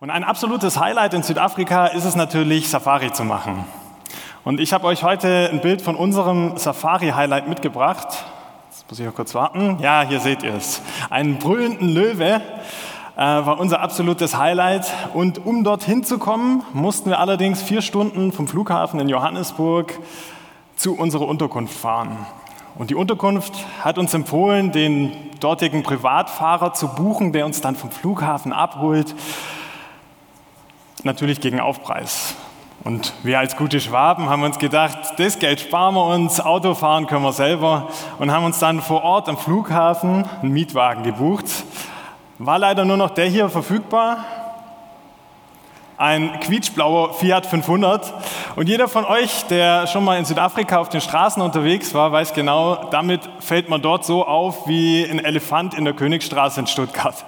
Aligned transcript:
Und 0.00 0.10
ein 0.10 0.24
absolutes 0.24 0.80
Highlight 0.80 1.14
in 1.14 1.22
Südafrika 1.22 1.86
ist 1.86 2.04
es 2.04 2.16
natürlich, 2.16 2.68
Safari 2.68 3.12
zu 3.12 3.22
machen. 3.22 3.64
Und 4.42 4.58
ich 4.58 4.72
habe 4.72 4.86
euch 4.88 5.04
heute 5.04 5.48
ein 5.52 5.60
Bild 5.60 5.82
von 5.82 5.94
unserem 5.94 6.56
Safari-Highlight 6.56 7.48
mitgebracht. 7.48 8.08
Jetzt 8.70 8.90
muss 8.90 8.98
ich 8.98 9.06
noch 9.06 9.14
kurz 9.14 9.36
warten. 9.36 9.78
Ja, 9.80 10.02
hier 10.02 10.18
seht 10.18 10.42
ihr 10.42 10.52
es. 10.52 10.82
Einen 11.10 11.38
brüllenden 11.38 11.88
Löwe 11.88 12.42
äh, 13.16 13.20
war 13.20 13.60
unser 13.60 13.80
absolutes 13.82 14.36
Highlight. 14.36 14.92
Und 15.14 15.46
um 15.46 15.62
dorthin 15.62 16.02
zu 16.02 16.18
kommen, 16.18 16.64
mussten 16.72 17.10
wir 17.10 17.20
allerdings 17.20 17.62
vier 17.62 17.80
Stunden 17.80 18.32
vom 18.32 18.48
Flughafen 18.48 18.98
in 18.98 19.08
Johannesburg 19.08 19.96
zu 20.74 20.98
unserer 20.98 21.28
Unterkunft 21.28 21.78
fahren. 21.78 22.26
Und 22.74 22.90
die 22.90 22.96
Unterkunft 22.96 23.54
hat 23.80 23.98
uns 23.98 24.12
empfohlen, 24.12 24.72
den 24.72 25.12
dortigen 25.38 25.84
Privatfahrer 25.84 26.72
zu 26.72 26.88
buchen, 26.88 27.32
der 27.32 27.46
uns 27.46 27.60
dann 27.60 27.76
vom 27.76 27.92
Flughafen 27.92 28.52
abholt 28.52 29.14
natürlich 31.04 31.40
gegen 31.40 31.60
Aufpreis. 31.60 32.34
Und 32.82 33.14
wir 33.22 33.38
als 33.38 33.56
gute 33.56 33.80
Schwaben 33.80 34.28
haben 34.28 34.42
uns 34.42 34.58
gedacht, 34.58 34.98
das 35.16 35.38
Geld 35.38 35.60
sparen 35.60 35.94
wir 35.94 36.04
uns, 36.04 36.38
Auto 36.38 36.74
fahren 36.74 37.06
können 37.06 37.22
wir 37.22 37.32
selber 37.32 37.88
und 38.18 38.30
haben 38.30 38.44
uns 38.44 38.58
dann 38.58 38.82
vor 38.82 39.02
Ort 39.02 39.28
am 39.28 39.38
Flughafen 39.38 40.26
einen 40.42 40.52
Mietwagen 40.52 41.02
gebucht. 41.02 41.46
War 42.38 42.58
leider 42.58 42.84
nur 42.84 42.98
noch 42.98 43.10
der 43.10 43.26
hier 43.26 43.48
verfügbar, 43.48 44.18
ein 45.96 46.40
quietschblauer 46.40 47.14
Fiat 47.14 47.46
500. 47.46 48.12
Und 48.56 48.68
jeder 48.68 48.88
von 48.88 49.04
euch, 49.04 49.46
der 49.46 49.86
schon 49.86 50.04
mal 50.04 50.18
in 50.18 50.24
Südafrika 50.24 50.78
auf 50.78 50.88
den 50.88 51.00
Straßen 51.00 51.40
unterwegs 51.40 51.94
war, 51.94 52.12
weiß 52.12 52.34
genau, 52.34 52.88
damit 52.90 53.22
fällt 53.40 53.68
man 53.70 53.80
dort 53.80 54.04
so 54.04 54.26
auf 54.26 54.66
wie 54.66 55.04
ein 55.04 55.24
Elefant 55.24 55.74
in 55.74 55.84
der 55.84 55.94
Königstraße 55.94 56.60
in 56.60 56.66
Stuttgart. 56.66 57.24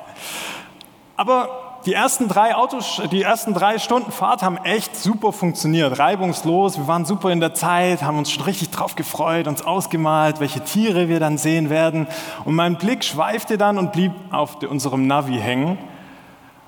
Aber 1.16 1.65
die 1.86 1.92
ersten 1.92 2.26
drei 2.26 2.56
Autos, 2.56 3.00
die 3.12 3.22
ersten 3.22 3.54
drei 3.54 3.78
Stunden 3.78 4.10
Fahrt 4.10 4.42
haben 4.42 4.56
echt 4.64 4.96
super 4.96 5.32
funktioniert, 5.32 6.00
reibungslos. 6.00 6.78
Wir 6.78 6.88
waren 6.88 7.04
super 7.04 7.30
in 7.30 7.38
der 7.38 7.54
Zeit, 7.54 8.02
haben 8.02 8.18
uns 8.18 8.32
schon 8.32 8.42
richtig 8.42 8.70
drauf 8.70 8.96
gefreut, 8.96 9.46
uns 9.46 9.62
ausgemalt, 9.62 10.40
welche 10.40 10.60
Tiere 10.64 11.08
wir 11.08 11.20
dann 11.20 11.38
sehen 11.38 11.70
werden. 11.70 12.08
Und 12.44 12.56
mein 12.56 12.76
Blick 12.76 13.04
schweifte 13.04 13.56
dann 13.56 13.78
und 13.78 13.92
blieb 13.92 14.10
auf 14.32 14.60
unserem 14.64 15.06
Navi 15.06 15.38
hängen. 15.38 15.78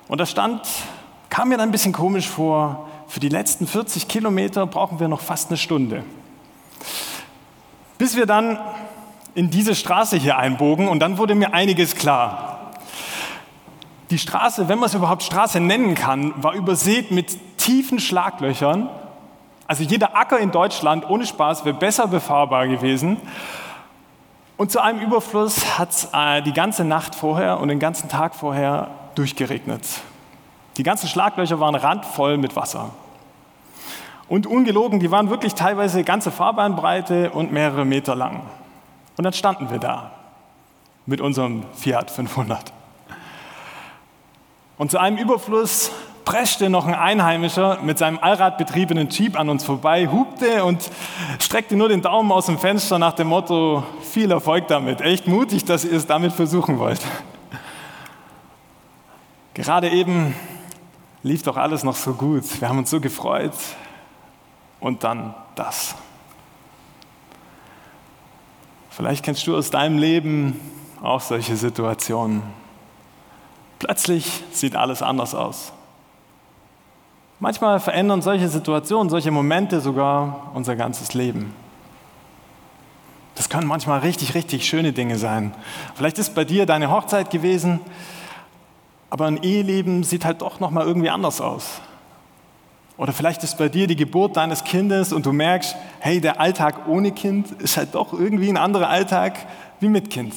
Und 0.07 0.21
da 0.21 0.27
stand, 0.27 0.63
kam 1.31 1.49
mir 1.49 1.59
dann 1.59 1.71
ein 1.71 1.73
bisschen 1.73 1.93
komisch 1.93 2.29
vor, 2.29 2.89
für 3.09 3.19
die 3.19 3.29
letzten 3.29 3.67
40 3.67 4.07
Kilometer 4.07 4.67
brauchen 4.67 5.01
wir 5.01 5.09
noch 5.09 5.21
fast 5.21 5.51
eine 5.51 5.57
Stunde. 5.57 6.05
Bis 7.99 8.15
wir 8.15 8.27
dann 8.27 8.61
in 9.35 9.51
diese 9.51 9.75
Straße 9.75 10.17
hier 10.17 10.39
einbogen 10.39 10.87
und 10.87 11.01
dann 11.01 11.19
wurde 11.19 11.35
mir 11.35 11.55
einiges 11.55 11.97
klar. 11.97 12.58
Die 14.11 14.19
Straße, 14.19 14.69
wenn 14.69 14.79
man 14.79 14.87
es 14.87 14.95
überhaupt 14.95 15.23
Straße 15.23 15.61
nennen 15.61 15.95
kann, 15.95 16.33
war 16.43 16.55
übersät 16.55 17.11
mit 17.11 17.59
tiefen 17.59 18.01
Schlaglöchern. 18.01 18.89
Also 19.67 19.83
jeder 19.83 20.17
Acker 20.17 20.39
in 20.39 20.51
Deutschland 20.51 21.09
ohne 21.11 21.27
Spaß 21.27 21.67
wäre 21.67 21.77
besser 21.77 22.07
befahrbar 22.07 22.67
gewesen. 22.69 23.19
Und 24.57 24.73
zu 24.73 24.81
einem 24.81 25.01
Überfluss 25.01 25.79
hat 25.79 25.91
es 25.91 26.09
äh, 26.13 26.41
die 26.43 26.55
ganze 26.55 26.85
Nacht 26.85 27.15
vorher 27.15 27.61
und 27.61 27.69
den 27.69 27.79
ganzen 27.79 28.09
Tag 28.09 28.35
vorher 28.35 28.89
durchgeregnet. 29.15 29.83
Die 30.79 30.83
ganzen 30.83 31.09
Schlaglöcher 31.09 31.61
waren 31.61 31.75
randvoll 31.75 32.39
mit 32.39 32.57
Wasser. 32.57 32.91
Und 34.27 34.47
ungelogen, 34.47 35.01
die 35.01 35.11
waren 35.11 35.29
wirklich 35.29 35.55
teilweise 35.55 36.03
ganze 36.03 36.31
Fahrbahnbreite 36.31 37.31
und 37.31 37.53
mehrere 37.53 37.85
Meter 37.85 38.15
lang. 38.15 38.43
Und 39.17 39.25
dann 39.25 39.33
standen 39.33 39.71
wir 39.71 39.79
da 39.79 40.13
mit 41.05 41.21
unserem 41.21 41.65
Fiat 41.75 42.11
500. 42.11 42.73
Und 44.79 44.93
zu 44.93 44.99
einem 44.99 45.19
Überfluss 45.19 45.91
preschte 46.25 46.71
noch 46.71 46.87
ein 46.87 46.95
Einheimischer 46.95 47.81
mit 47.83 47.99
seinem 47.99 48.19
allradbetriebenen 48.19 49.09
Jeep 49.09 49.39
an 49.39 49.49
uns 49.49 49.65
vorbei, 49.65 50.07
hupte 50.07 50.65
und 50.65 50.89
streckte 51.41 51.75
nur 51.75 51.89
den 51.89 52.03
Daumen 52.03 52.31
aus 52.31 52.47
dem 52.47 52.59
Fenster 52.59 52.99
nach 52.99 53.15
dem 53.15 53.29
Motto, 53.29 53.83
viel 54.03 54.31
Erfolg 54.31 54.69
damit, 54.69 55.01
echt 55.01 55.27
mutig, 55.27 55.65
dass 55.65 55.85
ihr 55.85 55.93
es 55.93 56.07
damit 56.07 56.33
versuchen 56.33 56.79
wollt. 56.79 57.01
Gerade 59.55 59.89
eben 59.89 60.37
lief 61.25 61.43
doch 61.43 61.57
alles 61.57 61.83
noch 61.83 61.97
so 61.97 62.13
gut, 62.13 62.45
wir 62.61 62.69
haben 62.69 62.79
uns 62.79 62.91
so 62.91 63.01
gefreut 63.01 63.55
und 64.79 65.03
dann 65.03 65.35
das. 65.57 65.97
Vielleicht 68.91 69.25
kennst 69.25 69.47
du 69.47 69.57
aus 69.57 69.71
deinem 69.71 69.99
Leben 69.99 70.61
auch 71.03 71.21
solche 71.21 71.57
Situationen. 71.57 72.43
Plötzlich 73.79 74.43
sieht 74.53 74.75
alles 74.75 75.03
anders 75.03 75.35
aus. 75.35 75.73
Manchmal 77.41 77.79
verändern 77.79 78.21
solche 78.21 78.49
Situationen, 78.49 79.11
solche 79.11 79.31
Momente 79.31 79.81
sogar 79.81 80.51
unser 80.55 80.75
ganzes 80.75 81.15
Leben. 81.15 81.55
Das 83.37 83.49
können 83.49 83.69
manchmal 83.69 84.01
richtig, 84.01 84.35
richtig 84.35 84.67
schöne 84.67 84.93
Dinge 84.93 85.17
sein. 85.17 85.55
Vielleicht 85.95 86.19
ist 86.19 86.35
bei 86.35 86.45
dir 86.45 86.67
deine 86.67 86.91
Hochzeit 86.91 87.31
gewesen, 87.31 87.79
aber 89.11 89.27
ein 89.27 89.41
Eheleben 89.43 90.03
sieht 90.03 90.25
halt 90.25 90.43
doch 90.43 90.59
noch 90.59 90.73
mal 90.73 90.85
irgendwie 90.85 91.11
anders 91.11 91.41
aus. 91.41 91.81
Oder 92.97 93.13
vielleicht 93.13 93.45
ist 93.45 93.57
bei 93.57 93.69
dir 93.69 93.87
die 93.87 93.95
Geburt 93.95 94.37
deines 94.37 94.65
Kindes 94.65 95.13
und 95.13 95.25
du 95.25 95.33
merkst, 95.33 95.77
hey, 96.01 96.21
der 96.21 96.41
Alltag 96.41 96.89
ohne 96.89 97.13
Kind 97.13 97.53
ist 97.63 97.77
halt 97.77 97.95
doch 97.95 98.13
irgendwie 98.13 98.49
ein 98.49 98.57
anderer 98.57 98.89
Alltag 98.89 99.39
wie 99.79 99.89
mit 99.89 100.11
Kind. 100.11 100.35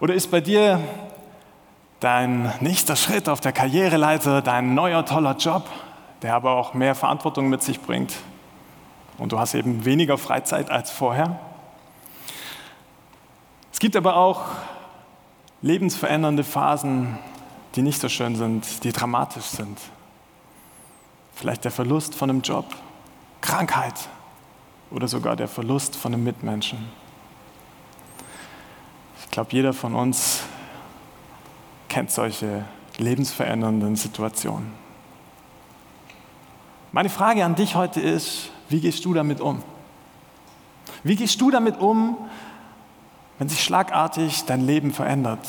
Oder 0.00 0.14
ist 0.14 0.30
bei 0.30 0.40
dir 0.40 0.80
dein 2.02 2.52
nächster 2.60 2.96
Schritt 2.96 3.28
auf 3.28 3.40
der 3.40 3.52
Karriereleiter, 3.52 4.42
dein 4.42 4.74
neuer 4.74 5.06
toller 5.06 5.36
Job, 5.36 5.68
der 6.22 6.34
aber 6.34 6.52
auch 6.52 6.74
mehr 6.74 6.94
Verantwortung 6.94 7.48
mit 7.48 7.62
sich 7.62 7.80
bringt. 7.80 8.14
Und 9.18 9.30
du 9.32 9.38
hast 9.38 9.54
eben 9.54 9.84
weniger 9.84 10.18
Freizeit 10.18 10.70
als 10.70 10.90
vorher. 10.90 11.38
Es 13.72 13.78
gibt 13.78 13.94
aber 13.94 14.16
auch 14.16 14.42
lebensverändernde 15.60 16.42
Phasen, 16.42 17.18
die 17.76 17.82
nicht 17.82 18.00
so 18.00 18.08
schön 18.08 18.34
sind, 18.34 18.82
die 18.82 18.92
dramatisch 18.92 19.44
sind. 19.44 19.78
Vielleicht 21.34 21.64
der 21.64 21.70
Verlust 21.70 22.14
von 22.16 22.30
einem 22.30 22.42
Job, 22.42 22.66
Krankheit 23.40 23.94
oder 24.90 25.06
sogar 25.06 25.36
der 25.36 25.48
Verlust 25.48 25.94
von 25.94 26.12
einem 26.12 26.24
Mitmenschen. 26.24 26.90
Ich 29.22 29.30
glaube, 29.30 29.52
jeder 29.52 29.72
von 29.72 29.94
uns 29.94 30.42
kennt 31.92 32.10
solche 32.10 32.64
lebensverändernden 32.96 33.96
Situationen. 33.96 34.72
Meine 36.90 37.10
Frage 37.10 37.44
an 37.44 37.54
dich 37.54 37.74
heute 37.74 38.00
ist, 38.00 38.50
wie 38.70 38.80
gehst 38.80 39.04
du 39.04 39.12
damit 39.12 39.42
um? 39.42 39.62
Wie 41.02 41.16
gehst 41.16 41.38
du 41.42 41.50
damit 41.50 41.78
um, 41.78 42.16
wenn 43.38 43.50
sich 43.50 43.62
schlagartig 43.62 44.44
dein 44.46 44.66
Leben 44.66 44.94
verändert? 44.94 45.46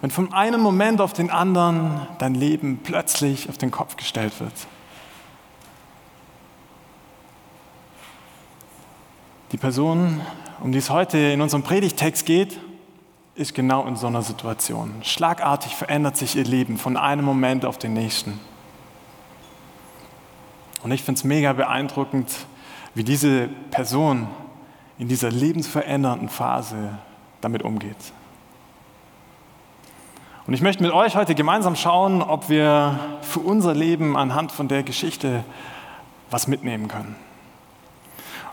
Wenn 0.00 0.10
von 0.10 0.32
einem 0.32 0.60
Moment 0.60 1.00
auf 1.00 1.12
den 1.12 1.30
anderen 1.30 2.04
dein 2.18 2.34
Leben 2.34 2.80
plötzlich 2.82 3.48
auf 3.48 3.58
den 3.58 3.70
Kopf 3.70 3.94
gestellt 3.94 4.40
wird? 4.40 4.54
Die 9.52 9.56
Person, 9.56 10.20
um 10.60 10.72
die 10.72 10.78
es 10.78 10.90
heute 10.90 11.18
in 11.18 11.40
unserem 11.40 11.62
Predigtext 11.62 12.26
geht, 12.26 12.58
ist 13.34 13.54
genau 13.54 13.86
in 13.86 13.96
so 13.96 14.06
einer 14.06 14.22
Situation. 14.22 14.94
Schlagartig 15.02 15.74
verändert 15.74 16.16
sich 16.16 16.36
ihr 16.36 16.44
Leben 16.44 16.76
von 16.76 16.96
einem 16.96 17.24
Moment 17.24 17.64
auf 17.64 17.78
den 17.78 17.94
nächsten. 17.94 18.38
Und 20.82 20.90
ich 20.90 21.02
finde 21.02 21.18
es 21.18 21.24
mega 21.24 21.52
beeindruckend, 21.52 22.30
wie 22.94 23.04
diese 23.04 23.48
Person 23.70 24.28
in 24.98 25.08
dieser 25.08 25.30
lebensverändernden 25.30 26.28
Phase 26.28 26.98
damit 27.40 27.62
umgeht. 27.62 27.96
Und 30.46 30.54
ich 30.54 30.60
möchte 30.60 30.82
mit 30.82 30.92
euch 30.92 31.14
heute 31.14 31.34
gemeinsam 31.34 31.76
schauen, 31.76 32.20
ob 32.20 32.48
wir 32.48 32.98
für 33.22 33.40
unser 33.40 33.74
Leben 33.74 34.16
anhand 34.16 34.52
von 34.52 34.68
der 34.68 34.82
Geschichte 34.82 35.44
was 36.30 36.48
mitnehmen 36.48 36.88
können. 36.88 37.14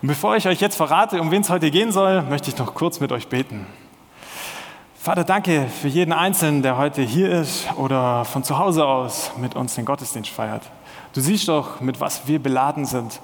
Und 0.02 0.08
bevor 0.08 0.36
ich 0.38 0.48
euch 0.48 0.62
jetzt 0.62 0.76
verrate, 0.76 1.20
um 1.20 1.32
wen 1.32 1.42
es 1.42 1.50
heute 1.50 1.72
gehen 1.72 1.92
soll, 1.92 2.22
möchte 2.22 2.50
ich 2.50 2.58
noch 2.58 2.76
kurz 2.76 3.00
mit 3.00 3.12
euch 3.12 3.28
beten. 3.28 3.66
Vater, 5.10 5.24
danke 5.24 5.66
für 5.66 5.88
jeden 5.88 6.14
Einzelnen, 6.14 6.62
der 6.62 6.78
heute 6.78 7.02
hier 7.02 7.32
ist 7.32 7.66
oder 7.78 8.26
von 8.26 8.44
zu 8.44 8.60
Hause 8.60 8.86
aus 8.86 9.32
mit 9.38 9.56
uns 9.56 9.74
den 9.74 9.84
Gottesdienst 9.84 10.30
feiert. 10.30 10.62
Du 11.14 11.20
siehst 11.20 11.48
doch, 11.48 11.82
mit 11.82 12.00
was 12.00 12.28
wir 12.28 12.38
beladen 12.38 12.86
sind, 12.86 13.20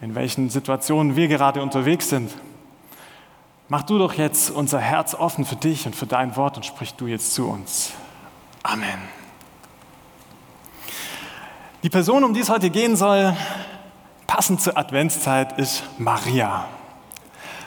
in 0.00 0.14
welchen 0.14 0.48
Situationen 0.48 1.16
wir 1.16 1.26
gerade 1.26 1.60
unterwegs 1.60 2.08
sind. 2.08 2.30
Mach 3.68 3.82
du 3.82 3.98
doch 3.98 4.14
jetzt 4.14 4.48
unser 4.48 4.78
Herz 4.78 5.16
offen 5.16 5.44
für 5.44 5.56
dich 5.56 5.86
und 5.86 5.96
für 5.96 6.06
dein 6.06 6.36
Wort 6.36 6.56
und 6.56 6.64
sprich 6.64 6.94
du 6.94 7.08
jetzt 7.08 7.34
zu 7.34 7.48
uns. 7.48 7.90
Amen. 8.62 9.08
Die 11.82 11.90
Person, 11.90 12.22
um 12.22 12.32
die 12.32 12.42
es 12.42 12.48
heute 12.48 12.70
gehen 12.70 12.94
soll, 12.94 13.36
passend 14.28 14.60
zur 14.60 14.78
Adventszeit, 14.78 15.58
ist 15.58 15.82
Maria. 15.98 16.66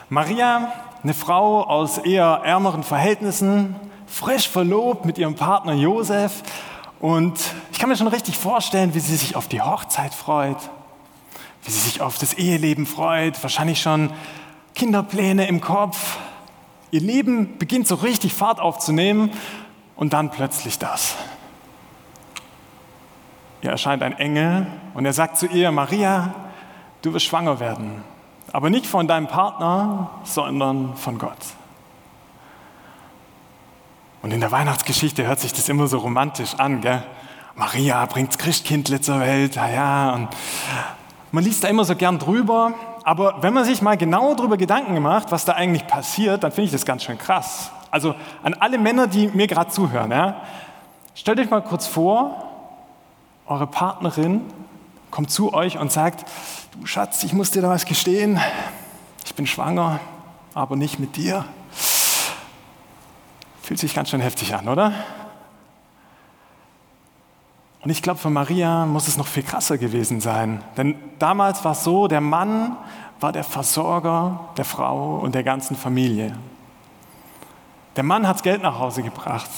Maria 0.08 0.72
eine 1.02 1.14
Frau 1.14 1.62
aus 1.62 1.98
eher 1.98 2.42
ärmeren 2.44 2.82
Verhältnissen, 2.82 3.74
frisch 4.06 4.48
verlobt 4.48 5.06
mit 5.06 5.16
ihrem 5.16 5.34
Partner 5.34 5.72
Josef 5.72 6.42
Und 7.00 7.40
ich 7.72 7.78
kann 7.78 7.88
mir 7.88 7.96
schon 7.96 8.08
richtig 8.08 8.36
vorstellen, 8.36 8.94
wie 8.94 9.00
sie 9.00 9.16
sich 9.16 9.34
auf 9.34 9.48
die 9.48 9.62
Hochzeit 9.62 10.12
freut, 10.12 10.58
wie 11.64 11.70
sie 11.70 11.80
sich 11.80 12.02
auf 12.02 12.18
das 12.18 12.34
Eheleben 12.34 12.84
freut, 12.84 13.42
wahrscheinlich 13.42 13.80
schon 13.80 14.12
Kinderpläne 14.74 15.46
im 15.46 15.62
Kopf. 15.62 16.18
Ihr 16.90 17.00
Leben 17.00 17.56
beginnt 17.56 17.86
so 17.86 17.94
richtig 17.94 18.34
Fahrt 18.34 18.60
aufzunehmen 18.60 19.30
und 19.96 20.12
dann 20.12 20.30
plötzlich 20.30 20.78
das. 20.78 21.14
Ihr 23.62 23.70
erscheint 23.70 24.02
ein 24.02 24.18
Engel 24.18 24.66
und 24.92 25.06
er 25.06 25.12
sagt 25.14 25.38
zu 25.38 25.46
ihr, 25.46 25.70
Maria, 25.70 26.34
du 27.00 27.14
wirst 27.14 27.26
schwanger 27.26 27.60
werden, 27.60 28.02
aber 28.52 28.70
nicht 28.70 28.86
von 28.86 29.06
deinem 29.06 29.26
Partner, 29.26 30.10
sondern 30.24 30.96
von 30.96 31.18
Gott. 31.18 31.38
Und 34.22 34.32
in 34.32 34.40
der 34.40 34.52
Weihnachtsgeschichte 34.52 35.26
hört 35.26 35.40
sich 35.40 35.52
das 35.52 35.68
immer 35.68 35.86
so 35.86 35.98
romantisch 35.98 36.54
an. 36.58 36.80
Gell? 36.80 37.02
Maria 37.54 38.04
bringt 38.06 38.30
das 38.30 38.38
Christkindle 38.38 39.00
zur 39.00 39.20
Welt, 39.20 39.54
ja, 39.56 39.68
ja. 39.68 40.14
Und 40.14 40.28
man 41.32 41.44
liest 41.44 41.64
da 41.64 41.68
immer 41.68 41.84
so 41.84 41.94
gern 41.96 42.18
drüber, 42.18 42.72
aber 43.04 43.42
wenn 43.42 43.54
man 43.54 43.64
sich 43.64 43.80
mal 43.82 43.96
genau 43.96 44.34
darüber 44.34 44.56
Gedanken 44.56 45.00
macht, 45.00 45.32
was 45.32 45.44
da 45.44 45.52
eigentlich 45.52 45.86
passiert, 45.86 46.44
dann 46.44 46.52
finde 46.52 46.66
ich 46.66 46.72
das 46.72 46.84
ganz 46.84 47.04
schön 47.04 47.18
krass. 47.18 47.70
Also 47.90 48.14
an 48.42 48.54
alle 48.54 48.78
Männer, 48.78 49.06
die 49.06 49.28
mir 49.28 49.46
gerade 49.46 49.70
zuhören, 49.70 50.10
ja, 50.10 50.36
stellt 51.14 51.40
euch 51.40 51.50
mal 51.50 51.62
kurz 51.62 51.86
vor, 51.86 52.44
eure 53.46 53.66
Partnerin 53.66 54.42
kommt 55.10 55.30
zu 55.30 55.52
euch 55.52 55.78
und 55.78 55.92
sagt, 55.92 56.24
du 56.72 56.86
Schatz, 56.86 57.22
ich 57.24 57.32
muss 57.32 57.50
dir 57.50 57.62
da 57.62 57.68
was 57.68 57.84
gestehen, 57.84 58.40
ich 59.24 59.34
bin 59.34 59.46
schwanger, 59.46 60.00
aber 60.54 60.76
nicht 60.76 60.98
mit 60.98 61.16
dir. 61.16 61.44
Fühlt 63.62 63.80
sich 63.80 63.94
ganz 63.94 64.10
schön 64.10 64.20
heftig 64.20 64.54
an, 64.54 64.68
oder? 64.68 64.92
Und 67.82 67.90
ich 67.90 68.02
glaube, 68.02 68.18
für 68.18 68.30
Maria 68.30 68.84
muss 68.84 69.08
es 69.08 69.16
noch 69.16 69.26
viel 69.26 69.42
krasser 69.42 69.78
gewesen 69.78 70.20
sein. 70.20 70.62
Denn 70.76 70.96
damals 71.18 71.64
war 71.64 71.72
es 71.72 71.82
so, 71.82 72.08
der 72.08 72.20
Mann 72.20 72.76
war 73.20 73.32
der 73.32 73.44
Versorger 73.44 74.48
der 74.56 74.64
Frau 74.64 75.18
und 75.18 75.34
der 75.34 75.44
ganzen 75.44 75.76
Familie. 75.76 76.36
Der 77.96 78.04
Mann 78.04 78.26
hat 78.26 78.42
Geld 78.42 78.62
nach 78.62 78.78
Hause 78.78 79.02
gebracht. 79.02 79.50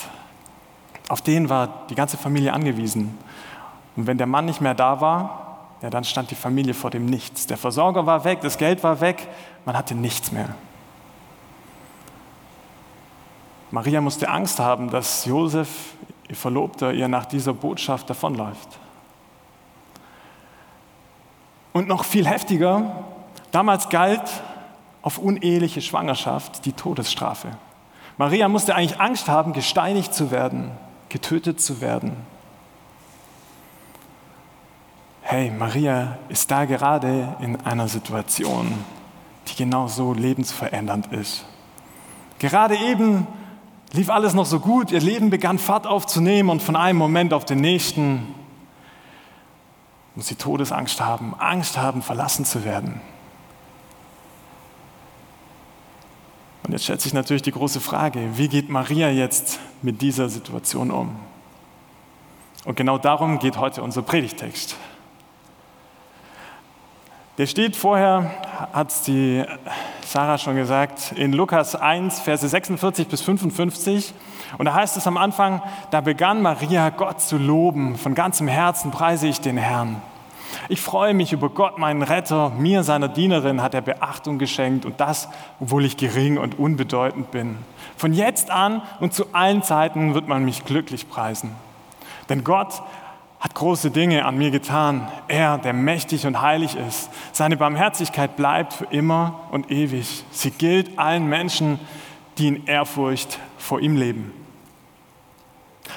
Auf 1.09 1.21
den 1.21 1.49
war 1.49 1.85
die 1.91 1.95
ganze 1.95 2.17
Familie 2.17 2.53
angewiesen. 2.53 3.19
Und 3.97 4.07
wenn 4.07 4.19
der 4.19 4.27
Mann 4.27 4.47
nicht 4.47 4.61
mehr 4.61 4.75
da 4.75 5.01
war, 5.01 5.43
ja, 5.83 5.91
dann 5.91 6.05
stand 6.05 6.31
die 6.31 6.37
Familie 6.37 6.75
vor 6.75 6.91
dem 6.91 7.07
Nichts. 7.07 7.47
Der 7.47 7.57
Versorger 7.57 8.07
war 8.07 8.25
weg, 8.25 8.41
das 8.43 8.57
Geld 8.57 8.83
war 8.83 9.01
weg, 9.01 9.29
man 9.65 9.77
hatte 9.77 9.95
nichts 9.95 10.33
mehr. 10.33 10.55
Maria 13.73 14.01
musste 14.01 14.29
Angst 14.29 14.61
haben, 14.61 14.91
dass 14.91 15.25
Josef, 15.25 15.95
ihr 16.29 16.37
Verlobter, 16.37 16.93
ihr 16.93 17.09
nach 17.09 17.27
dieser 17.27 17.55
Botschaft 17.55 18.09
davonläuft. 18.09 18.79
Und 21.73 21.89
noch 21.89 22.05
viel 22.05 22.27
heftiger, 22.27 23.05
damals 23.51 23.89
galt 23.89 24.43
auf 25.01 25.19
uneheliche 25.19 25.81
Schwangerschaft 25.81 26.65
die 26.65 26.75
Todesstrafe. 26.75 27.49
Maria 28.19 28.49
musste 28.49 28.75
eigentlich 28.75 29.01
Angst 29.01 29.29
haben, 29.29 29.53
gesteinigt 29.53 30.15
zu 30.15 30.31
werden, 30.31 30.71
getötet 31.09 31.61
zu 31.61 31.81
werden. 31.81 32.15
Hey, 35.23 35.51
Maria 35.51 36.19
ist 36.29 36.51
da 36.51 36.65
gerade 36.65 37.37
in 37.41 37.57
einer 37.65 37.89
Situation, 37.89 38.73
die 39.49 39.55
genauso 39.55 40.13
lebensverändernd 40.13 41.13
ist. 41.13 41.45
Gerade 42.39 42.77
eben 42.77 43.27
lief 43.93 44.11
alles 44.11 44.35
noch 44.35 44.47
so 44.47 44.59
gut, 44.59 44.91
ihr 44.91 45.01
Leben 45.01 45.31
begann 45.31 45.59
Fahrt 45.59 45.87
aufzunehmen 45.87 46.51
und 46.51 46.61
von 46.61 46.75
einem 46.77 46.99
Moment 46.99 47.33
auf 47.33 47.45
den 47.45 47.61
nächsten 47.61 48.35
muss 50.15 50.27
sie 50.27 50.35
Todesangst 50.35 51.01
haben, 51.01 51.35
Angst 51.39 51.79
haben, 51.79 52.03
verlassen 52.03 52.45
zu 52.45 52.65
werden. 52.65 53.01
Und 56.65 56.73
jetzt 56.73 56.85
stellt 56.85 57.01
sich 57.01 57.15
natürlich 57.15 57.43
die 57.43 57.53
große 57.53 57.81
Frage, 57.81 58.37
wie 58.37 58.49
geht 58.49 58.69
Maria 58.69 59.09
jetzt 59.09 59.59
mit 59.81 60.03
dieser 60.03 60.29
Situation 60.29 60.91
um? 60.91 61.17
Und 62.65 62.77
genau 62.77 62.99
darum 62.99 63.39
geht 63.39 63.57
heute 63.57 63.83
unser 63.83 64.03
Predigtext. 64.03 64.77
Der 67.39 67.47
steht 67.47 67.77
vorher, 67.77 68.31
hat 68.75 68.93
die 69.07 69.43
Sarah 70.05 70.37
schon 70.37 70.55
gesagt, 70.55 71.13
in 71.17 71.33
Lukas 71.33 71.75
1, 71.75 72.21
Verse 72.21 72.47
46 72.47 73.09
bis 73.09 73.23
55. 73.23 74.13
Und 74.59 74.67
da 74.67 74.75
heißt 74.75 74.99
es 74.99 75.07
am 75.07 75.17
Anfang, 75.17 75.63
da 75.91 76.03
begann 76.03 76.43
Maria 76.43 76.91
Gott 76.91 77.23
zu 77.23 77.39
loben. 77.39 77.97
Von 77.97 78.15
ganzem 78.15 78.49
Herzen 78.49 78.91
preise 78.91 79.29
ich 79.29 79.41
den 79.41 79.57
Herrn. 79.57 80.03
Ich 80.69 80.83
freue 80.83 81.15
mich 81.15 81.33
über 81.33 81.49
Gott, 81.49 81.79
meinen 81.79 82.03
Retter. 82.03 82.51
Mir, 82.51 82.83
seiner 82.83 83.09
Dienerin, 83.09 83.63
hat 83.63 83.73
er 83.73 83.81
Beachtung 83.81 84.39
geschenkt 84.39 84.85
und 84.85 85.01
das, 85.01 85.27
obwohl 85.59 85.87
ich 85.87 85.97
gering 85.97 86.37
und 86.37 86.59
unbedeutend 86.59 87.31
bin. 87.31 87.57
Von 87.97 88.13
jetzt 88.13 88.51
an 88.51 88.83
und 89.01 89.15
zu 89.15 89.33
allen 89.33 89.63
Zeiten 89.63 90.13
wird 90.13 90.29
man 90.29 90.45
mich 90.45 90.67
glücklich 90.67 91.09
preisen. 91.09 91.53
Denn 92.29 92.45
Gott 92.45 92.83
hat 93.43 93.57
große 93.57 93.91
Dinge 93.91 94.25
an 94.25 94.39
mir 94.39 94.53
getan. 94.53 95.09
Er, 95.27 95.59
der 95.59 95.73
mächtig 95.73 96.29
und 96.29 96.41
heilig 96.41 96.77
ist. 96.77 97.11
Seine 97.33 97.57
Barmherzigkeit 97.57 98.37
bleibt 98.37 98.73
für 98.73 98.85
immer 98.85 99.41
und 99.51 99.69
ewig. 99.69 100.25
Sie 100.31 100.53
gilt 100.53 100.97
allen 100.97 101.27
Menschen, 101.27 101.81
die 102.39 102.47
in 102.47 102.67
Ehrfurcht 102.67 103.41
vor 103.59 103.81
ihm 103.81 103.97
leben. 103.97 104.33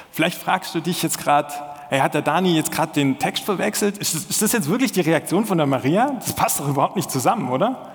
Vielleicht 0.10 0.42
fragst 0.42 0.74
du 0.74 0.80
dich 0.80 1.04
jetzt 1.04 1.20
gerade, 1.20 1.54
hey, 1.90 2.00
hat 2.00 2.16
der 2.16 2.24
Dani 2.24 2.56
jetzt 2.56 2.72
gerade 2.72 2.94
den 2.94 3.20
Text 3.20 3.44
verwechselt? 3.44 4.00
Ist 4.00 4.16
das, 4.16 4.26
ist 4.26 4.42
das 4.42 4.52
jetzt 4.52 4.68
wirklich 4.68 4.92
die 4.92 5.02
Reaktion 5.02 5.46
von 5.46 5.60
der 5.60 5.68
Maria? 5.68 6.14
Das 6.16 6.34
passt 6.34 6.60
doch 6.60 6.68
überhaupt 6.68 6.96
nicht 6.96 7.12
zusammen, 7.12 7.52
oder? 7.52 7.92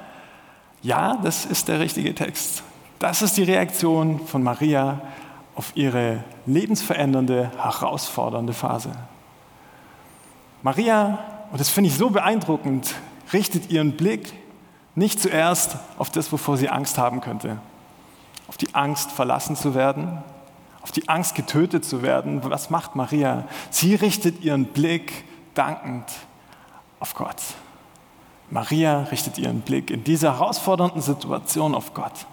Ja, 0.80 1.18
das 1.24 1.44
ist 1.44 1.66
der 1.66 1.80
richtige 1.80 2.14
Text. 2.14 2.62
Das 3.00 3.20
ist 3.20 3.36
die 3.36 3.42
Reaktion 3.42 4.20
von 4.28 4.44
Maria 4.44 5.00
auf 5.56 5.72
ihre 5.74 6.22
lebensverändernde, 6.46 7.50
herausfordernde 7.60 8.52
Phase. 8.52 8.92
Maria, 10.62 11.18
und 11.50 11.60
das 11.60 11.70
finde 11.70 11.88
ich 11.88 11.96
so 11.96 12.10
beeindruckend, 12.10 12.94
richtet 13.32 13.70
ihren 13.70 13.92
Blick 13.92 14.32
nicht 14.94 15.20
zuerst 15.20 15.76
auf 15.98 16.10
das, 16.10 16.30
wovor 16.32 16.56
sie 16.56 16.68
Angst 16.68 16.98
haben 16.98 17.20
könnte. 17.20 17.58
Auf 18.48 18.56
die 18.56 18.74
Angst, 18.74 19.12
verlassen 19.12 19.56
zu 19.56 19.74
werden, 19.74 20.22
auf 20.82 20.92
die 20.92 21.08
Angst, 21.08 21.34
getötet 21.34 21.84
zu 21.84 22.02
werden. 22.02 22.40
Was 22.44 22.70
macht 22.70 22.96
Maria? 22.96 23.44
Sie 23.70 23.94
richtet 23.94 24.42
ihren 24.42 24.66
Blick 24.66 25.24
dankend 25.54 26.06
auf 26.98 27.14
Gott. 27.14 27.36
Maria 28.50 29.04
richtet 29.04 29.38
ihren 29.38 29.60
Blick 29.60 29.90
in 29.90 30.04
dieser 30.04 30.34
herausfordernden 30.34 31.00
Situation 31.00 31.74
auf 31.74 31.94
Gott. 31.94 32.26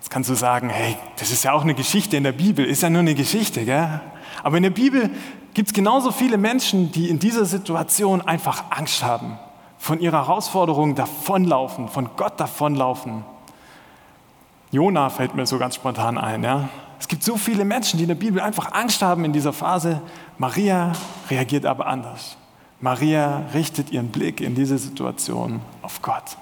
Jetzt 0.00 0.10
kannst 0.10 0.30
du 0.30 0.34
sagen, 0.34 0.70
hey, 0.70 0.96
das 1.18 1.30
ist 1.30 1.44
ja 1.44 1.52
auch 1.52 1.62
eine 1.62 1.74
Geschichte 1.74 2.16
in 2.16 2.24
der 2.24 2.32
Bibel, 2.32 2.64
ist 2.64 2.82
ja 2.82 2.90
nur 2.90 3.00
eine 3.00 3.14
Geschichte, 3.14 3.64
gell? 3.64 4.00
Aber 4.42 4.56
in 4.56 4.62
der 4.62 4.70
Bibel 4.70 5.10
gibt 5.54 5.68
es 5.68 5.74
genauso 5.74 6.10
viele 6.10 6.36
Menschen, 6.36 6.92
die 6.92 7.08
in 7.08 7.18
dieser 7.18 7.44
Situation 7.44 8.20
einfach 8.20 8.64
Angst 8.70 9.02
haben, 9.02 9.38
von 9.78 10.00
ihrer 10.00 10.26
Herausforderung 10.26 10.94
davonlaufen, 10.94 11.88
von 11.88 12.10
Gott 12.16 12.40
davonlaufen. 12.40 13.24
Jona 14.70 15.08
fällt 15.08 15.34
mir 15.34 15.46
so 15.46 15.58
ganz 15.58 15.76
spontan 15.76 16.18
ein. 16.18 16.42
Ja? 16.42 16.68
Es 16.98 17.06
gibt 17.06 17.22
so 17.22 17.36
viele 17.36 17.64
Menschen, 17.64 17.98
die 17.98 18.04
in 18.04 18.08
der 18.08 18.16
Bibel 18.16 18.40
einfach 18.40 18.72
Angst 18.72 19.02
haben 19.02 19.24
in 19.24 19.32
dieser 19.32 19.52
Phase. 19.52 20.02
Maria 20.38 20.92
reagiert 21.30 21.66
aber 21.66 21.86
anders. 21.86 22.36
Maria 22.80 23.44
richtet 23.54 23.90
ihren 23.90 24.08
Blick 24.08 24.40
in 24.40 24.54
diese 24.54 24.78
Situation 24.78 25.60
auf 25.80 26.02
Gott. 26.02 26.36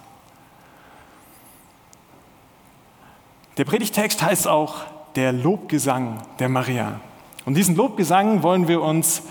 Der 3.59 3.65
Predigtext 3.65 4.23
heißt 4.23 4.49
auch 4.49 4.77
der 5.15 5.33
Lobgesang 5.33 6.19
der 6.39 6.49
Maria. 6.49 7.01
Und 7.45 7.55
diesen 7.55 7.77
Lobgesang 7.77 8.43
wollen 8.43 8.69
wir 8.69 8.83
uns 8.83 9.23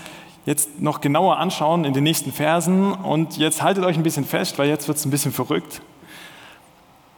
jetzt 0.44 0.80
noch 0.80 1.00
genauer 1.00 1.38
anschauen 1.38 1.84
in 1.84 1.94
den 1.94 2.04
nächsten 2.04 2.32
Versen. 2.32 2.92
Und 2.92 3.36
jetzt 3.36 3.62
haltet 3.62 3.84
euch 3.84 3.96
ein 3.96 4.02
bisschen 4.02 4.24
fest, 4.24 4.58
weil 4.58 4.68
jetzt 4.68 4.88
wird 4.88 4.98
es 4.98 5.04
ein 5.04 5.10
bisschen 5.10 5.32
verrückt. 5.32 5.80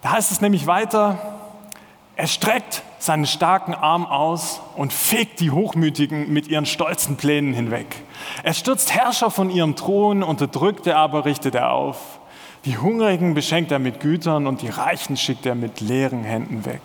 Da 0.02 0.12
heißt 0.12 0.30
es 0.30 0.40
nämlich 0.40 0.66
weiter, 0.66 1.18
er 2.16 2.26
streckt 2.26 2.82
seinen 2.98 3.26
starken 3.26 3.74
Arm 3.74 4.06
aus 4.06 4.60
und 4.76 4.92
fegt 4.92 5.40
die 5.40 5.50
Hochmütigen 5.50 6.32
mit 6.32 6.48
ihren 6.48 6.64
stolzen 6.64 7.16
Plänen 7.16 7.54
hinweg. 7.54 7.86
Er 8.42 8.54
stürzt 8.54 8.94
Herrscher 8.94 9.30
von 9.30 9.50
ihrem 9.50 9.76
Thron, 9.76 10.22
unterdrückte 10.22 10.96
aber 10.96 11.24
richtet 11.24 11.54
er 11.54 11.72
auf. 11.72 12.20
Die 12.64 12.78
Hungrigen 12.78 13.34
beschenkt 13.34 13.72
er 13.72 13.78
mit 13.78 14.00
Gütern 14.00 14.46
und 14.46 14.62
die 14.62 14.68
Reichen 14.68 15.16
schickt 15.16 15.44
er 15.44 15.54
mit 15.54 15.80
leeren 15.80 16.24
Händen 16.24 16.64
weg. 16.64 16.80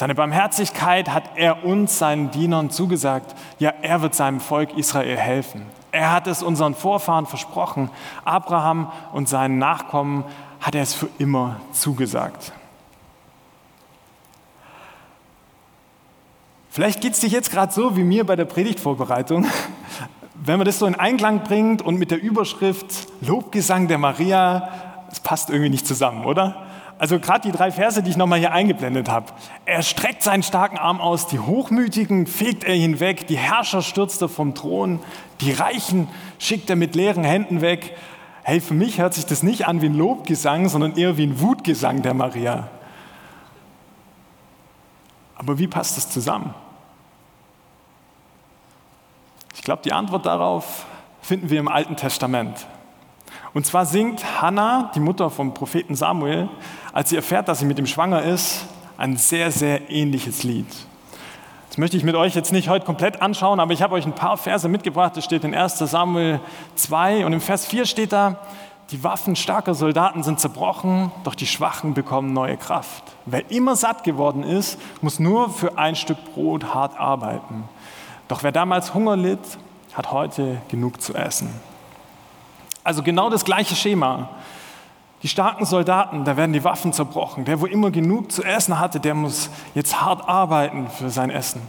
Seine 0.00 0.14
Barmherzigkeit 0.14 1.10
hat 1.10 1.24
er 1.34 1.62
uns, 1.62 1.98
seinen 1.98 2.30
Dienern, 2.30 2.70
zugesagt. 2.70 3.34
Ja, 3.58 3.74
er 3.82 4.00
wird 4.00 4.14
seinem 4.14 4.40
Volk 4.40 4.74
Israel 4.78 5.18
helfen. 5.18 5.66
Er 5.92 6.10
hat 6.10 6.26
es 6.26 6.42
unseren 6.42 6.74
Vorfahren 6.74 7.26
versprochen. 7.26 7.90
Abraham 8.24 8.90
und 9.12 9.28
seinen 9.28 9.58
Nachkommen 9.58 10.24
hat 10.58 10.74
er 10.74 10.80
es 10.80 10.94
für 10.94 11.10
immer 11.18 11.60
zugesagt. 11.72 12.54
Vielleicht 16.70 17.02
geht 17.02 17.12
es 17.12 17.20
dir 17.20 17.28
jetzt 17.28 17.50
gerade 17.50 17.70
so 17.70 17.94
wie 17.94 18.02
mir 18.02 18.24
bei 18.24 18.36
der 18.36 18.46
Predigtvorbereitung. 18.46 19.46
Wenn 20.34 20.56
man 20.56 20.64
das 20.64 20.78
so 20.78 20.86
in 20.86 20.94
Einklang 20.94 21.42
bringt 21.42 21.82
und 21.82 21.96
mit 21.96 22.10
der 22.10 22.22
Überschrift 22.22 23.06
Lobgesang 23.20 23.86
der 23.86 23.98
Maria, 23.98 24.70
es 25.12 25.20
passt 25.20 25.50
irgendwie 25.50 25.68
nicht 25.68 25.86
zusammen, 25.86 26.24
oder? 26.24 26.69
Also 27.00 27.18
gerade 27.18 27.48
die 27.48 27.56
drei 27.56 27.72
Verse, 27.72 28.02
die 28.02 28.10
ich 28.10 28.18
nochmal 28.18 28.40
hier 28.40 28.52
eingeblendet 28.52 29.08
habe. 29.08 29.32
Er 29.64 29.82
streckt 29.82 30.22
seinen 30.22 30.42
starken 30.42 30.76
Arm 30.76 31.00
aus, 31.00 31.26
die 31.26 31.38
Hochmütigen 31.38 32.26
fegt 32.26 32.62
er 32.62 32.74
hinweg, 32.74 33.26
die 33.26 33.38
Herrscher 33.38 33.80
stürzt 33.80 34.20
er 34.20 34.28
vom 34.28 34.54
Thron, 34.54 35.00
die 35.40 35.50
Reichen 35.50 36.08
schickt 36.38 36.68
er 36.68 36.76
mit 36.76 36.94
leeren 36.94 37.24
Händen 37.24 37.62
weg. 37.62 37.96
Hey, 38.42 38.60
für 38.60 38.74
mich 38.74 39.00
hört 39.00 39.14
sich 39.14 39.24
das 39.24 39.42
nicht 39.42 39.66
an 39.66 39.80
wie 39.80 39.86
ein 39.86 39.94
Lobgesang, 39.94 40.68
sondern 40.68 40.94
eher 40.94 41.16
wie 41.16 41.26
ein 41.26 41.40
Wutgesang 41.40 42.02
der 42.02 42.12
Maria. 42.12 42.68
Aber 45.36 45.58
wie 45.58 45.68
passt 45.68 45.96
das 45.96 46.10
zusammen? 46.10 46.54
Ich 49.54 49.62
glaube, 49.62 49.80
die 49.82 49.94
Antwort 49.94 50.26
darauf 50.26 50.84
finden 51.22 51.48
wir 51.48 51.60
im 51.60 51.68
Alten 51.68 51.96
Testament. 51.96 52.66
Und 53.52 53.66
zwar 53.66 53.84
singt 53.84 54.40
Hannah, 54.40 54.90
die 54.94 55.00
Mutter 55.00 55.28
vom 55.30 55.54
Propheten 55.54 55.96
Samuel, 55.96 56.48
als 56.92 57.10
sie 57.10 57.16
erfährt, 57.16 57.48
dass 57.48 57.58
sie 57.58 57.64
mit 57.64 57.78
ihm 57.78 57.86
schwanger 57.86 58.22
ist, 58.22 58.66
ein 58.96 59.16
sehr, 59.16 59.50
sehr 59.50 59.90
ähnliches 59.90 60.44
Lied. 60.44 60.68
Das 61.68 61.78
möchte 61.78 61.96
ich 61.96 62.04
mit 62.04 62.14
euch 62.16 62.34
jetzt 62.34 62.52
nicht 62.52 62.68
heute 62.68 62.84
komplett 62.84 63.22
anschauen, 63.22 63.60
aber 63.60 63.72
ich 63.72 63.82
habe 63.82 63.94
euch 63.94 64.04
ein 64.04 64.14
paar 64.14 64.36
Verse 64.36 64.68
mitgebracht. 64.68 65.16
Das 65.16 65.24
steht 65.24 65.44
in 65.44 65.54
1 65.54 65.78
Samuel 65.78 66.40
2 66.74 67.24
und 67.26 67.32
im 67.32 67.40
Vers 67.40 67.66
4 67.66 67.86
steht 67.86 68.12
da, 68.12 68.38
die 68.90 69.04
Waffen 69.04 69.36
starker 69.36 69.74
Soldaten 69.74 70.24
sind 70.24 70.40
zerbrochen, 70.40 71.12
doch 71.22 71.36
die 71.36 71.46
Schwachen 71.46 71.94
bekommen 71.94 72.32
neue 72.32 72.56
Kraft. 72.56 73.04
Wer 73.24 73.48
immer 73.52 73.76
satt 73.76 74.02
geworden 74.02 74.42
ist, 74.42 74.80
muss 75.00 75.20
nur 75.20 75.48
für 75.50 75.78
ein 75.78 75.94
Stück 75.94 76.18
Brot 76.34 76.74
hart 76.74 76.98
arbeiten. 76.98 77.68
Doch 78.26 78.42
wer 78.42 78.50
damals 78.50 78.92
Hunger 78.92 79.16
litt, 79.16 79.38
hat 79.92 80.10
heute 80.10 80.60
genug 80.68 81.00
zu 81.00 81.14
essen. 81.14 81.50
Also 82.90 83.04
genau 83.04 83.30
das 83.30 83.44
gleiche 83.44 83.76
Schema. 83.76 84.30
Die 85.22 85.28
starken 85.28 85.64
Soldaten, 85.64 86.24
da 86.24 86.36
werden 86.36 86.52
die 86.52 86.64
Waffen 86.64 86.92
zerbrochen. 86.92 87.44
Der, 87.44 87.60
wo 87.60 87.66
immer 87.66 87.92
genug 87.92 88.32
zu 88.32 88.42
essen 88.42 88.80
hatte, 88.80 88.98
der 88.98 89.14
muss 89.14 89.48
jetzt 89.76 90.00
hart 90.00 90.28
arbeiten 90.28 90.90
für 90.90 91.08
sein 91.08 91.30
Essen. 91.30 91.62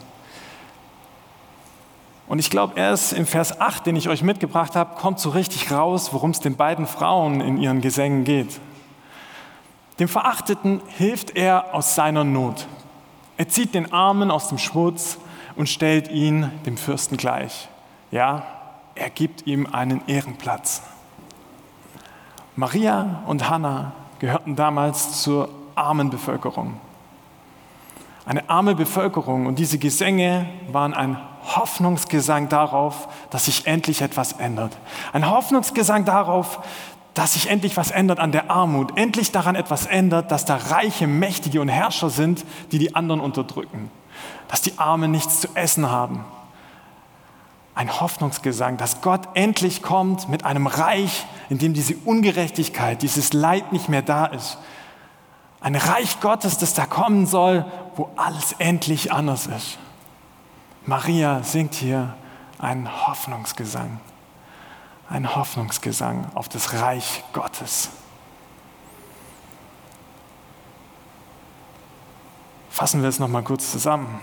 Und 2.27 2.39
ich 2.39 2.49
glaube, 2.49 2.73
erst 2.75 3.13
im 3.13 3.27
Vers 3.27 3.61
8, 3.61 3.85
den 3.85 3.95
ich 3.95 4.09
euch 4.09 4.23
mitgebracht 4.23 4.75
habe, 4.75 4.95
kommt 4.95 5.19
so 5.19 5.29
richtig 5.29 5.71
raus, 5.71 6.11
worum 6.11 6.31
es 6.31 6.39
den 6.39 6.55
beiden 6.55 6.87
Frauen 6.87 7.39
in 7.39 7.61
ihren 7.61 7.81
Gesängen 7.81 8.23
geht. 8.23 8.59
Dem 9.99 10.07
Verachteten 10.07 10.81
hilft 10.97 11.37
er 11.37 11.75
aus 11.75 11.93
seiner 11.93 12.23
Not. 12.23 12.65
Er 13.37 13.47
zieht 13.47 13.75
den 13.75 13.93
Armen 13.93 14.31
aus 14.31 14.47
dem 14.47 14.57
Schmutz 14.57 15.19
und 15.55 15.69
stellt 15.69 16.09
ihn 16.09 16.49
dem 16.65 16.77
Fürsten 16.77 17.15
gleich. 17.15 17.69
Ja, 18.09 18.41
er 18.95 19.11
gibt 19.11 19.45
ihm 19.45 19.67
einen 19.71 20.01
Ehrenplatz. 20.07 20.81
Maria 22.61 23.23
und 23.25 23.49
Hannah 23.49 23.91
gehörten 24.19 24.55
damals 24.55 25.23
zur 25.23 25.49
armen 25.73 26.11
Bevölkerung. 26.11 26.79
Eine 28.23 28.47
arme 28.51 28.75
Bevölkerung 28.75 29.47
und 29.47 29.57
diese 29.57 29.79
Gesänge 29.79 30.45
waren 30.71 30.93
ein 30.93 31.17
Hoffnungsgesang 31.43 32.49
darauf, 32.49 33.07
dass 33.31 33.45
sich 33.45 33.65
endlich 33.65 34.03
etwas 34.03 34.33
ändert. 34.33 34.77
Ein 35.11 35.27
Hoffnungsgesang 35.27 36.05
darauf, 36.05 36.59
dass 37.15 37.33
sich 37.33 37.49
endlich 37.49 37.77
was 37.77 37.89
ändert 37.89 38.19
an 38.19 38.31
der 38.31 38.51
Armut, 38.51 38.95
endlich 38.95 39.31
daran 39.31 39.55
etwas 39.55 39.87
ändert, 39.87 40.29
dass 40.29 40.45
da 40.45 40.57
reiche, 40.57 41.07
mächtige 41.07 41.61
und 41.61 41.67
Herrscher 41.67 42.11
sind, 42.11 42.45
die 42.71 42.77
die 42.77 42.93
anderen 42.93 43.21
unterdrücken, 43.21 43.89
dass 44.49 44.61
die 44.61 44.77
Armen 44.77 45.09
nichts 45.09 45.41
zu 45.41 45.47
essen 45.55 45.89
haben, 45.89 46.25
ein 47.73 48.01
Hoffnungsgesang, 48.01 48.77
dass 48.77 49.01
Gott 49.01 49.29
endlich 49.33 49.81
kommt 49.81 50.29
mit 50.29 50.45
einem 50.45 50.67
Reich, 50.67 51.25
in 51.49 51.57
dem 51.57 51.73
diese 51.73 51.95
Ungerechtigkeit, 51.95 53.01
dieses 53.01 53.33
Leid 53.33 53.71
nicht 53.71 53.89
mehr 53.89 54.01
da 54.01 54.25
ist. 54.25 54.57
Ein 55.61 55.75
Reich 55.75 56.19
Gottes, 56.19 56.57
das 56.57 56.73
da 56.73 56.85
kommen 56.85 57.25
soll, 57.25 57.65
wo 57.95 58.09
alles 58.17 58.53
endlich 58.53 59.11
anders 59.11 59.47
ist. 59.47 59.77
Maria 60.85 61.43
singt 61.43 61.75
hier 61.75 62.15
einen 62.57 63.07
Hoffnungsgesang, 63.07 63.99
ein 65.09 65.35
Hoffnungsgesang 65.35 66.27
auf 66.33 66.49
das 66.49 66.73
Reich 66.73 67.23
Gottes. 67.33 67.89
Fassen 72.69 73.01
wir 73.01 73.09
es 73.09 73.19
nochmal 73.19 73.43
kurz 73.43 73.71
zusammen. 73.71 74.21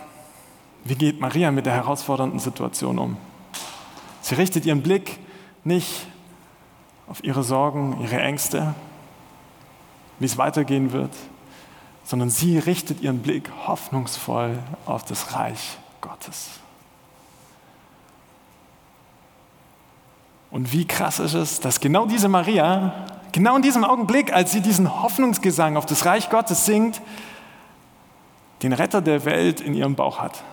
Wie 0.85 0.97
geht 0.97 1.21
Maria 1.21 1.51
mit 1.51 1.67
der 1.67 1.75
herausfordernden 1.75 2.41
Situation 2.41 2.99
um? 2.99 3.17
Sie 4.29 4.35
richtet 4.35 4.67
ihren 4.67 4.83
Blick 4.83 5.19
nicht 5.65 6.07
auf 7.07 7.25
ihre 7.25 7.43
Sorgen, 7.43 7.99
ihre 8.03 8.21
Ängste, 8.21 8.75
wie 10.19 10.27
es 10.27 10.37
weitergehen 10.37 10.93
wird, 10.93 11.13
sondern 12.05 12.29
sie 12.29 12.59
richtet 12.59 13.01
ihren 13.01 13.21
Blick 13.21 13.51
hoffnungsvoll 13.67 14.59
auf 14.85 15.07
das 15.07 15.33
Reich 15.33 15.79
Gottes. 16.03 16.51
Und 20.51 20.75
wie 20.75 20.87
krass 20.87 21.21
ist 21.21 21.33
es, 21.33 21.61
dass 21.61 21.81
genau 21.81 22.05
diese 22.05 22.29
Maria, 22.29 23.07
genau 23.33 23.57
in 23.57 23.63
diesem 23.63 23.83
Augenblick, 23.83 24.31
als 24.35 24.53
sie 24.53 24.61
diesen 24.61 25.03
Hoffnungsgesang 25.03 25.79
auf 25.79 25.87
das 25.87 26.05
Reich 26.05 26.29
Gottes 26.29 26.67
singt, 26.67 27.01
den 28.63 28.75
Retter 28.75 29.01
der 29.01 29.25
Welt 29.25 29.63
in 29.63 29.73
ihrem 29.73 29.95
Bauch 29.95 30.19
hat. 30.19 30.45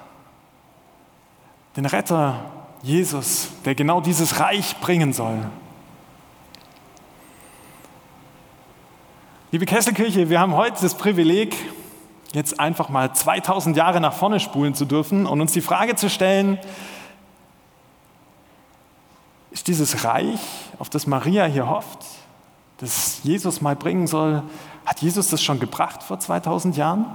Den 1.75 1.85
Retter, 1.85 2.54
Jesus, 2.85 3.49
der 3.65 3.73
genau 3.73 3.99
dieses 3.99 4.39
Reich 4.39 4.79
bringen 4.79 5.11
soll. 5.11 5.39
Liebe 9.51 9.65
Kesselkirche, 9.65 10.29
wir 10.29 10.39
haben 10.39 10.53
heute 10.53 10.83
das 10.83 10.93
Privileg, 10.93 11.55
jetzt 12.33 12.59
einfach 12.59 12.89
mal 12.89 13.11
2000 13.11 13.75
Jahre 13.75 13.99
nach 13.99 14.13
vorne 14.13 14.39
spulen 14.39 14.75
zu 14.75 14.85
dürfen 14.85 15.25
und 15.25 15.41
uns 15.41 15.51
die 15.51 15.61
Frage 15.61 15.95
zu 15.95 16.11
stellen, 16.11 16.59
ist 19.49 19.67
dieses 19.67 20.03
Reich, 20.03 20.39
auf 20.77 20.91
das 20.91 21.07
Maria 21.07 21.45
hier 21.45 21.67
hofft, 21.67 22.05
das 22.77 23.21
Jesus 23.23 23.61
mal 23.61 23.75
bringen 23.75 24.05
soll, 24.05 24.43
hat 24.85 25.01
Jesus 25.01 25.29
das 25.29 25.41
schon 25.41 25.59
gebracht 25.59 26.03
vor 26.03 26.19
2000 26.19 26.77
Jahren? 26.77 27.07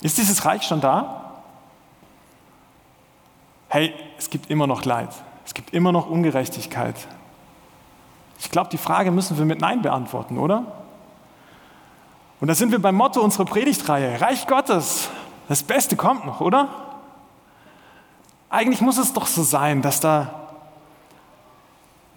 Ist 0.00 0.18
dieses 0.18 0.44
Reich 0.44 0.62
schon 0.62 0.80
da? 0.80 1.21
Hey, 3.72 3.94
es 4.18 4.28
gibt 4.28 4.50
immer 4.50 4.66
noch 4.66 4.84
Leid, 4.84 5.08
es 5.46 5.54
gibt 5.54 5.72
immer 5.72 5.92
noch 5.92 6.06
Ungerechtigkeit. 6.06 6.94
Ich 8.38 8.50
glaube, 8.50 8.68
die 8.68 8.76
Frage 8.76 9.10
müssen 9.10 9.38
wir 9.38 9.46
mit 9.46 9.62
Nein 9.62 9.80
beantworten, 9.80 10.36
oder? 10.36 10.66
Und 12.38 12.48
da 12.48 12.54
sind 12.54 12.70
wir 12.70 12.82
beim 12.82 12.96
Motto 12.96 13.22
unserer 13.22 13.46
Predigtreihe, 13.46 14.20
Reich 14.20 14.46
Gottes, 14.46 15.08
das 15.48 15.62
Beste 15.62 15.96
kommt 15.96 16.26
noch, 16.26 16.42
oder? 16.42 16.68
Eigentlich 18.50 18.82
muss 18.82 18.98
es 18.98 19.14
doch 19.14 19.24
so 19.24 19.42
sein, 19.42 19.80
dass 19.80 20.00
da 20.00 20.50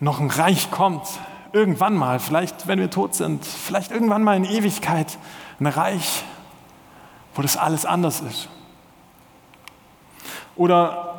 noch 0.02 0.20
ein 0.20 0.30
Reich 0.32 0.72
kommt, 0.72 1.08
irgendwann 1.54 1.96
mal, 1.96 2.20
vielleicht 2.20 2.68
wenn 2.68 2.80
wir 2.80 2.90
tot 2.90 3.16
sind, 3.16 3.46
vielleicht 3.46 3.92
irgendwann 3.92 4.24
mal 4.24 4.36
in 4.36 4.44
Ewigkeit, 4.44 5.18
ein 5.62 5.68
Reich, 5.68 6.26
wo 7.34 7.42
das 7.42 7.56
alles 7.56 7.86
anders 7.86 8.20
ist. 8.20 8.50
Oder 10.58 11.15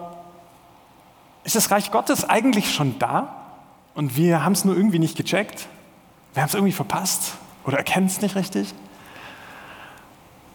ist 1.47 1.55
das 1.55 1.71
Reich 1.71 1.93
Gottes 1.93 2.29
eigentlich 2.29 2.75
schon 2.75 2.99
da 2.99 3.33
und 3.95 4.17
wir 4.17 4.45
haben 4.45 4.53
es 4.53 4.65
nur 4.65 4.77
irgendwie 4.77 4.99
nicht 4.99 5.17
gecheckt? 5.17 5.69
Wir 6.35 6.43
haben 6.43 6.49
es 6.49 6.55
irgendwie 6.55 6.73
verpasst 6.73 7.35
oder 7.65 7.79
erkennen 7.79 8.09
es 8.09 8.21
nicht 8.21 8.35
richtig? 8.35 8.75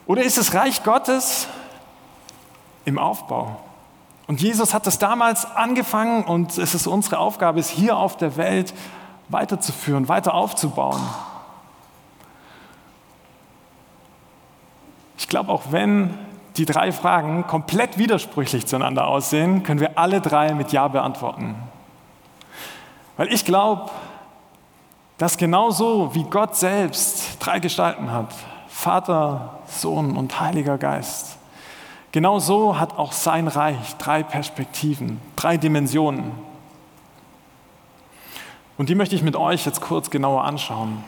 Oder 0.06 0.24
ist 0.24 0.38
das 0.38 0.54
Reich 0.54 0.84
Gottes 0.84 1.48
im 2.84 3.00
Aufbau? 3.00 3.64
Und 4.28 4.42
Jesus 4.42 4.74
hat 4.74 4.86
das 4.86 5.00
damals 5.00 5.46
angefangen 5.46 6.26
und 6.26 6.58
es 6.58 6.76
ist 6.76 6.88
unsere 6.88 7.20
Aufgabe, 7.20 7.62
es 7.62 7.70
hier 7.70 7.96
auf 7.96 8.18
der 8.18 8.36
Welt 8.36 8.74
weiterzuführen, 9.30 10.10
weiter 10.10 10.34
aufzubauen. 10.34 11.02
Ich 15.18 15.30
glaube, 15.30 15.54
auch 15.54 15.72
wenn 15.72 16.18
die 16.58 16.66
drei 16.66 16.92
Fragen 16.92 17.48
komplett 17.48 17.98
widersprüchlich 17.98 18.68
zueinander 18.68 19.08
aussehen, 19.08 19.64
können 19.64 19.80
wir 19.80 19.98
alle 19.98 20.22
drei 20.22 20.54
mit 20.54 20.72
Ja 20.72 20.88
beantworten. 20.88 21.56
Weil 23.18 23.32
ich 23.32 23.46
glaube, 23.46 23.90
dass 25.18 25.38
genauso 25.38 26.16
wie 26.16 26.24
Gott 26.24 26.56
selbst 26.56 27.38
drei 27.40 27.60
Gestalten 27.60 28.12
hat, 28.12 28.34
Vater, 28.68 29.60
Sohn 29.68 30.18
und 30.18 30.40
Heiliger 30.40 30.78
Geist, 30.78 31.38
genauso 32.12 32.80
hat 32.80 32.98
auch 32.98 33.12
sein 33.12 33.48
Reich 33.48 33.96
drei 33.98 34.24
Perspektiven, 34.24 35.22
drei 35.36 35.58
Dimensionen. 35.58 36.32
Und 38.78 38.90
die 38.90 38.96
möchte 38.96 39.16
ich 39.16 39.22
mit 39.22 39.36
euch 39.36 39.66
jetzt 39.66 39.82
kurz 39.82 40.10
genauer 40.10 40.44
anschauen. 40.44 41.04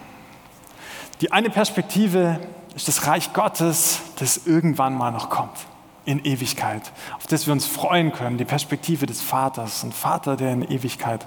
Die 1.21 1.31
eine 1.31 1.49
Perspektive 1.49 2.39
ist 2.75 2.87
das 2.87 3.07
Reich 3.07 3.33
Gottes, 3.33 3.99
das 4.19 4.45
irgendwann 4.45 4.93
mal 4.93 5.11
noch 5.11 5.29
kommt. 5.29 5.67
in 6.05 6.23
Ewigkeit, 6.25 6.91
auf 7.15 7.27
das 7.27 7.45
wir 7.45 7.53
uns 7.53 7.65
freuen 7.65 8.11
können, 8.11 8.37
die 8.37 8.45
Perspektive 8.45 9.05
des 9.05 9.21
Vaters, 9.21 9.83
ein 9.83 9.93
Vater, 9.93 10.35
der 10.35 10.51
in 10.51 10.69
Ewigkeit 10.69 11.25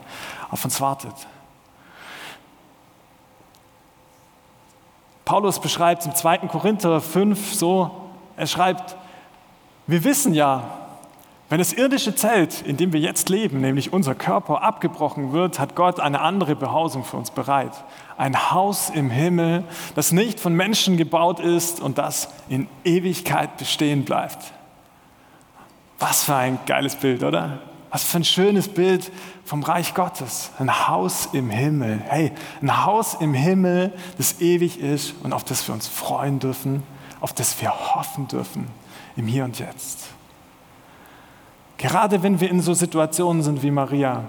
auf 0.51 0.65
uns 0.65 0.83
wartet. 0.83 1.15
Paulus 5.25 5.61
beschreibt 5.61 6.05
im 6.05 6.15
2. 6.15 6.39
Korinther 6.49 7.01
5 7.01 7.55
so, 7.55 8.11
er 8.37 8.47
schreibt, 8.47 8.97
wir 9.87 10.05
wissen 10.05 10.35
ja, 10.35 10.86
wenn 11.49 11.59
das 11.59 11.73
irdische 11.73 12.15
Zelt, 12.15 12.63
in 12.63 12.77
dem 12.77 12.93
wir 12.93 12.99
jetzt 12.99 13.29
leben, 13.29 13.61
nämlich 13.61 13.93
unser 13.93 14.17
Körper, 14.17 14.63
abgebrochen 14.63 15.33
wird, 15.33 15.61
hat 15.61 15.77
Gott 15.77 16.01
eine 16.01 16.21
andere 16.21 16.57
Behausung 16.57 17.05
für 17.05 17.17
uns 17.17 17.31
bereit. 17.31 17.73
Ein 18.17 18.51
Haus 18.51 18.91
im 18.91 19.11
Himmel, 19.11 19.63
das 19.95 20.11
nicht 20.11 20.41
von 20.41 20.55
Menschen 20.55 20.97
gebaut 20.97 21.39
ist 21.39 21.81
und 21.81 21.99
das 21.99 22.31
in 22.49 22.67
Ewigkeit 22.85 23.57
bestehen 23.59 24.05
bleibt. 24.05 24.39
Was 26.01 26.25
für 26.25 26.35
ein 26.35 26.59
geiles 26.67 26.97
Bild, 26.97 27.23
oder? 27.23 27.61
Was 27.91 28.03
für 28.03 28.19
ein 28.19 28.25
schönes 28.25 28.67
Bild 28.67 29.13
vom 29.45 29.63
Reich 29.63 29.95
Gottes. 29.95 30.51
Ein 30.59 30.89
Haus 30.89 31.29
im 31.33 31.49
Himmel. 31.51 32.03
Hey, 32.09 32.33
ein 32.61 32.85
Haus 32.85 33.15
im 33.15 33.35
Himmel, 33.35 33.93
das 34.19 34.41
ewig 34.41 34.81
ist 34.81 35.15
und 35.23 35.33
auf 35.33 35.45
das 35.45 35.67
wir 35.69 35.75
uns 35.75 35.87
freuen 35.87 36.41
dürfen, 36.41 36.83
auf 37.21 37.33
das 37.33 37.61
wir 37.63 37.71
hoffen 37.71 38.27
dürfen 38.27 38.67
im 39.15 39.29
Hier 39.29 39.45
und 39.45 39.61
Jetzt. 39.61 40.16
Gerade 41.79 42.23
wenn 42.23 42.41
wir 42.41 42.51
in 42.51 42.61
so 42.61 42.75
Situationen 42.75 43.43
sind 43.43 43.63
wie 43.63 43.71
Maria, 43.71 44.25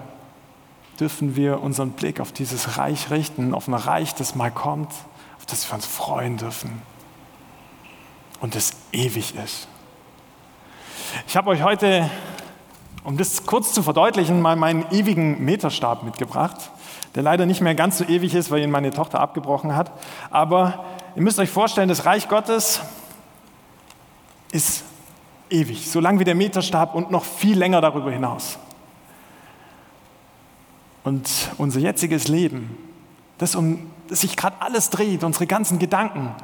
dürfen 1.00 1.36
wir 1.36 1.62
unseren 1.62 1.90
Blick 1.92 2.20
auf 2.20 2.32
dieses 2.32 2.76
Reich 2.76 3.10
richten, 3.10 3.54
auf 3.54 3.68
ein 3.68 3.74
Reich, 3.74 4.14
das 4.14 4.34
mal 4.34 4.50
kommt, 4.50 4.90
auf 5.38 5.46
das 5.46 5.68
wir 5.70 5.74
uns 5.74 5.86
freuen 5.86 6.36
dürfen 6.36 6.82
und 8.40 8.54
das 8.54 8.72
ewig 8.92 9.34
ist. 9.34 9.68
Ich 11.26 11.36
habe 11.36 11.50
euch 11.50 11.62
heute 11.62 12.10
um 13.08 13.16
das 13.16 13.46
kurz 13.46 13.72
zu 13.72 13.82
verdeutlichen, 13.82 14.42
mal 14.42 14.54
meinen 14.54 14.84
ewigen 14.90 15.42
Meterstab 15.42 16.02
mitgebracht, 16.02 16.70
der 17.14 17.22
leider 17.22 17.46
nicht 17.46 17.62
mehr 17.62 17.74
ganz 17.74 17.96
so 17.96 18.04
ewig 18.04 18.34
ist, 18.34 18.50
weil 18.50 18.62
ihn 18.62 18.70
meine 18.70 18.90
Tochter 18.90 19.20
abgebrochen 19.20 19.74
hat. 19.74 19.90
Aber 20.30 20.84
ihr 21.16 21.22
müsst 21.22 21.38
euch 21.38 21.48
vorstellen, 21.48 21.88
das 21.88 22.04
Reich 22.04 22.28
Gottes 22.28 22.82
ist 24.52 24.84
ewig, 25.50 25.90
so 25.90 26.00
lang 26.00 26.18
wie 26.18 26.24
der 26.24 26.34
Meterstab 26.34 26.94
und 26.94 27.10
noch 27.10 27.24
viel 27.24 27.58
länger 27.58 27.80
darüber 27.80 28.10
hinaus. 28.10 28.58
Und 31.04 31.30
unser 31.56 31.80
jetziges 31.80 32.28
Leben, 32.28 32.76
das 33.38 33.54
um 33.54 33.90
das 34.08 34.22
sich 34.22 34.36
gerade 34.36 34.56
alles 34.60 34.90
dreht, 34.90 35.22
unsere 35.22 35.46
ganzen 35.46 35.78
Gedanken, 35.78 36.34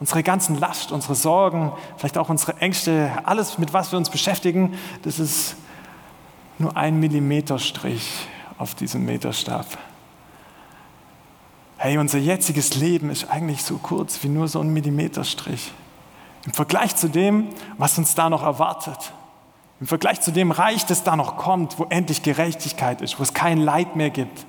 unsere 0.00 0.22
ganzen 0.22 0.58
Last, 0.58 0.92
unsere 0.92 1.14
Sorgen, 1.14 1.72
vielleicht 1.96 2.16
auch 2.16 2.28
unsere 2.28 2.56
Ängste, 2.58 3.10
alles, 3.24 3.58
mit 3.58 3.72
was 3.72 3.92
wir 3.92 3.98
uns 3.98 4.08
beschäftigen, 4.10 4.74
das 5.02 5.18
ist 5.18 5.56
nur 6.58 6.76
ein 6.76 6.98
Millimeterstrich 7.00 8.26
auf 8.58 8.74
diesem 8.74 9.04
Meterstab. 9.04 9.66
Hey, 11.76 11.98
unser 11.98 12.18
jetziges 12.18 12.76
Leben 12.76 13.10
ist 13.10 13.28
eigentlich 13.30 13.64
so 13.64 13.78
kurz 13.78 14.22
wie 14.22 14.28
nur 14.28 14.46
so 14.46 14.60
ein 14.60 14.72
Millimeterstrich. 14.72 15.72
Im 16.44 16.52
Vergleich 16.52 16.96
zu 16.96 17.08
dem, 17.08 17.48
was 17.78 17.98
uns 17.98 18.14
da 18.14 18.28
noch 18.28 18.42
erwartet. 18.42 19.12
Im 19.80 19.86
Vergleich 19.86 20.20
zu 20.20 20.32
dem 20.32 20.50
Reich, 20.50 20.86
das 20.86 21.04
da 21.04 21.16
noch 21.16 21.36
kommt, 21.36 21.78
wo 21.78 21.84
endlich 21.84 22.22
Gerechtigkeit 22.22 23.00
ist, 23.00 23.18
wo 23.18 23.22
es 23.22 23.34
kein 23.34 23.58
Leid 23.58 23.96
mehr 23.96 24.10
gibt. 24.10 24.46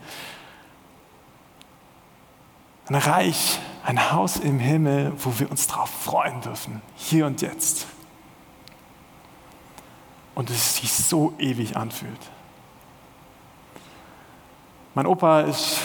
Ein 2.88 2.96
Reich, 2.96 3.60
ein 3.86 4.12
Haus 4.12 4.38
im 4.38 4.60
Himmel, 4.60 5.14
wo 5.18 5.40
wir 5.40 5.50
uns 5.50 5.68
darauf 5.68 5.90
freuen 5.90 6.42
dürfen, 6.42 6.82
hier 6.96 7.26
und 7.26 7.42
jetzt 7.42 7.88
und 10.36 10.50
es 10.50 10.78
sich 10.78 10.92
so 10.92 11.34
ewig 11.38 11.76
anfühlt. 11.78 12.20
Mein 14.96 15.06
Opa 15.06 15.42
ist 15.42 15.80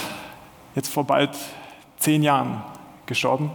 jetzt 0.74 0.88
vor 0.88 1.04
bald 1.04 1.37
zehn 1.98 2.22
Jahren 2.22 2.62
gestorben. 3.06 3.50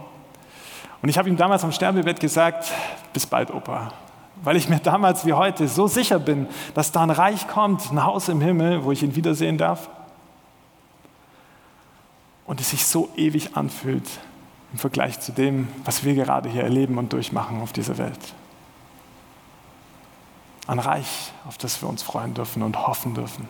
Und 1.04 1.10
ich 1.10 1.18
habe 1.18 1.28
ihm 1.28 1.36
damals 1.36 1.62
am 1.64 1.70
Sterbebett 1.70 2.18
gesagt, 2.18 2.72
bis 3.12 3.26
bald, 3.26 3.50
Opa. 3.50 3.92
Weil 4.36 4.56
ich 4.56 4.70
mir 4.70 4.78
damals 4.78 5.26
wie 5.26 5.34
heute 5.34 5.68
so 5.68 5.86
sicher 5.86 6.18
bin, 6.18 6.48
dass 6.72 6.92
da 6.92 7.02
ein 7.02 7.10
Reich 7.10 7.46
kommt, 7.46 7.92
ein 7.92 8.02
Haus 8.02 8.30
im 8.30 8.40
Himmel, 8.40 8.84
wo 8.84 8.90
ich 8.90 9.02
ihn 9.02 9.14
wiedersehen 9.14 9.58
darf. 9.58 9.90
Und 12.46 12.58
es 12.62 12.70
sich 12.70 12.86
so 12.86 13.10
ewig 13.16 13.54
anfühlt 13.54 14.08
im 14.72 14.78
Vergleich 14.78 15.20
zu 15.20 15.32
dem, 15.32 15.68
was 15.84 16.04
wir 16.04 16.14
gerade 16.14 16.48
hier 16.48 16.62
erleben 16.62 16.96
und 16.96 17.12
durchmachen 17.12 17.60
auf 17.60 17.74
dieser 17.74 17.98
Welt. 17.98 18.20
Ein 20.66 20.78
Reich, 20.78 21.32
auf 21.46 21.58
das 21.58 21.82
wir 21.82 21.88
uns 21.90 22.02
freuen 22.02 22.32
dürfen 22.32 22.62
und 22.62 22.86
hoffen 22.86 23.12
dürfen. 23.12 23.46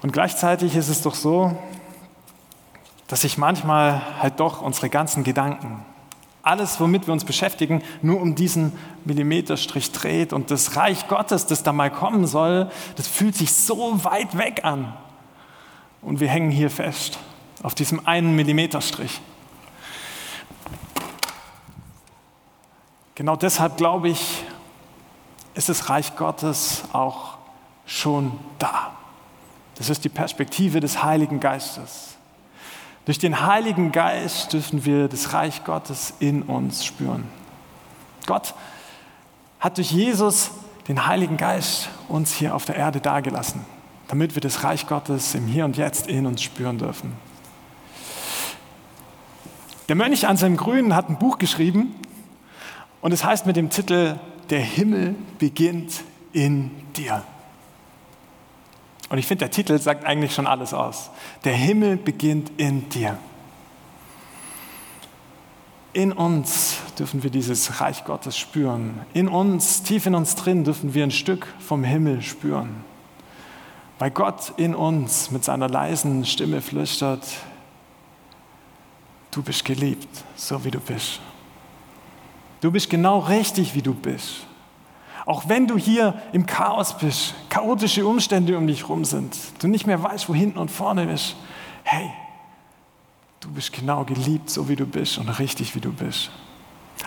Und 0.00 0.14
gleichzeitig 0.14 0.76
ist 0.76 0.88
es 0.88 1.02
doch 1.02 1.14
so, 1.14 1.54
dass 3.12 3.20
sich 3.20 3.36
manchmal 3.36 4.00
halt 4.22 4.40
doch 4.40 4.62
unsere 4.62 4.88
ganzen 4.88 5.22
Gedanken, 5.22 5.84
alles, 6.42 6.80
womit 6.80 7.06
wir 7.06 7.12
uns 7.12 7.26
beschäftigen, 7.26 7.82
nur 8.00 8.18
um 8.18 8.34
diesen 8.36 8.72
Millimeterstrich 9.04 9.92
dreht. 9.92 10.32
Und 10.32 10.50
das 10.50 10.76
Reich 10.76 11.08
Gottes, 11.08 11.44
das 11.44 11.62
da 11.62 11.74
mal 11.74 11.90
kommen 11.90 12.26
soll, 12.26 12.70
das 12.96 13.06
fühlt 13.06 13.34
sich 13.34 13.52
so 13.52 14.02
weit 14.02 14.38
weg 14.38 14.64
an. 14.64 14.94
Und 16.00 16.20
wir 16.20 16.28
hängen 16.28 16.50
hier 16.50 16.70
fest 16.70 17.18
auf 17.62 17.74
diesem 17.74 18.06
einen 18.06 18.34
Millimeterstrich. 18.34 19.20
Genau 23.14 23.36
deshalb 23.36 23.76
glaube 23.76 24.08
ich, 24.08 24.42
ist 25.52 25.68
das 25.68 25.90
Reich 25.90 26.16
Gottes 26.16 26.84
auch 26.94 27.36
schon 27.84 28.32
da. 28.58 28.92
Das 29.74 29.90
ist 29.90 30.02
die 30.02 30.08
Perspektive 30.08 30.80
des 30.80 31.02
Heiligen 31.02 31.40
Geistes. 31.40 32.16
Durch 33.04 33.18
den 33.18 33.44
Heiligen 33.46 33.90
Geist 33.90 34.52
dürfen 34.52 34.84
wir 34.84 35.08
das 35.08 35.32
Reich 35.32 35.64
Gottes 35.64 36.14
in 36.20 36.42
uns 36.42 36.84
spüren. 36.84 37.24
Gott 38.26 38.54
hat 39.58 39.78
durch 39.78 39.90
Jesus 39.90 40.52
den 40.86 41.06
Heiligen 41.06 41.36
Geist 41.36 41.88
uns 42.08 42.32
hier 42.32 42.54
auf 42.54 42.64
der 42.64 42.76
Erde 42.76 43.00
dargelassen, 43.00 43.64
damit 44.08 44.36
wir 44.36 44.40
das 44.40 44.62
Reich 44.62 44.86
Gottes 44.86 45.34
im 45.34 45.46
Hier 45.46 45.64
und 45.64 45.76
Jetzt 45.76 46.06
in 46.06 46.26
uns 46.26 46.42
spüren 46.42 46.78
dürfen. 46.78 47.12
Der 49.88 49.96
Mönch 49.96 50.26
an 50.26 50.36
seinem 50.36 50.56
Grünen 50.56 50.94
hat 50.94 51.08
ein 51.08 51.18
Buch 51.18 51.38
geschrieben, 51.38 51.94
und 53.00 53.10
es 53.10 53.24
heißt 53.24 53.46
mit 53.46 53.56
dem 53.56 53.68
Titel, 53.68 54.16
der 54.48 54.60
Himmel 54.60 55.16
beginnt 55.40 56.04
in 56.32 56.70
dir. 56.96 57.24
Und 59.12 59.18
ich 59.18 59.26
finde, 59.26 59.40
der 59.40 59.50
Titel 59.50 59.78
sagt 59.78 60.06
eigentlich 60.06 60.32
schon 60.32 60.46
alles 60.46 60.72
aus. 60.72 61.10
Der 61.44 61.52
Himmel 61.52 61.98
beginnt 61.98 62.50
in 62.56 62.88
dir. 62.88 63.18
In 65.92 66.12
uns 66.12 66.78
dürfen 66.98 67.22
wir 67.22 67.28
dieses 67.28 67.78
Reich 67.82 68.06
Gottes 68.06 68.38
spüren. 68.38 69.02
In 69.12 69.28
uns, 69.28 69.82
tief 69.82 70.06
in 70.06 70.14
uns 70.14 70.34
drin, 70.34 70.64
dürfen 70.64 70.94
wir 70.94 71.04
ein 71.04 71.10
Stück 71.10 71.46
vom 71.58 71.84
Himmel 71.84 72.22
spüren. 72.22 72.86
Weil 73.98 74.12
Gott 74.12 74.54
in 74.56 74.74
uns 74.74 75.30
mit 75.30 75.44
seiner 75.44 75.68
leisen 75.68 76.24
Stimme 76.24 76.62
flüstert, 76.62 77.26
du 79.30 79.42
bist 79.42 79.62
geliebt, 79.66 80.08
so 80.36 80.64
wie 80.64 80.70
du 80.70 80.80
bist. 80.80 81.20
Du 82.62 82.72
bist 82.72 82.88
genau 82.88 83.18
richtig, 83.18 83.74
wie 83.74 83.82
du 83.82 83.92
bist. 83.92 84.46
Auch 85.24 85.48
wenn 85.48 85.66
du 85.66 85.76
hier 85.78 86.14
im 86.32 86.46
Chaos 86.46 86.98
bist, 86.98 87.34
chaotische 87.48 88.06
Umstände 88.06 88.56
um 88.58 88.66
dich 88.66 88.82
herum 88.82 89.04
sind, 89.04 89.36
du 89.60 89.68
nicht 89.68 89.86
mehr 89.86 90.02
weißt, 90.02 90.28
wo 90.28 90.34
hinten 90.34 90.58
und 90.58 90.70
vorne 90.70 91.12
ist, 91.12 91.36
hey, 91.84 92.10
du 93.40 93.50
bist 93.50 93.72
genau 93.72 94.04
geliebt, 94.04 94.50
so 94.50 94.68
wie 94.68 94.76
du 94.76 94.86
bist 94.86 95.18
und 95.18 95.28
richtig, 95.38 95.74
wie 95.74 95.80
du 95.80 95.92
bist. 95.92 96.30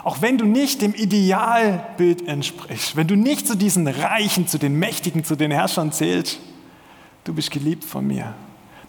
Auch 0.04 0.21
wenn 0.21 0.38
du 0.38 0.45
nicht 0.45 0.82
dem 0.82 0.93
Idealbild 0.93 2.28
entsprichst, 2.28 2.95
wenn 2.95 3.08
du 3.08 3.15
nicht 3.15 3.47
zu 3.47 3.56
diesen 3.56 3.88
Reichen, 3.88 4.47
zu 4.47 4.58
den 4.58 4.78
Mächtigen, 4.78 5.23
zu 5.23 5.36
den 5.36 5.51
Herrschern 5.51 5.91
zählst, 5.91 6.39
du 7.23 7.34
bist 7.34 7.51
geliebt 7.51 7.84
von 7.84 8.06
mir. 8.08 8.34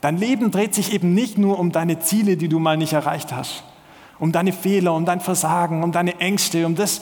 Dein 0.00 0.18
Leben 0.18 0.50
dreht 0.50 0.74
sich 0.74 0.92
eben 0.92 1.14
nicht 1.14 1.36
nur 1.38 1.58
um 1.58 1.72
deine 1.72 1.98
Ziele, 2.00 2.36
die 2.36 2.48
du 2.48 2.58
mal 2.58 2.76
nicht 2.76 2.92
erreicht 2.92 3.32
hast 3.32 3.64
um 4.18 4.32
deine 4.32 4.52
Fehler, 4.52 4.94
um 4.94 5.04
dein 5.04 5.20
Versagen, 5.20 5.82
um 5.82 5.92
deine 5.92 6.20
Ängste, 6.20 6.66
um 6.66 6.74
das, 6.74 7.00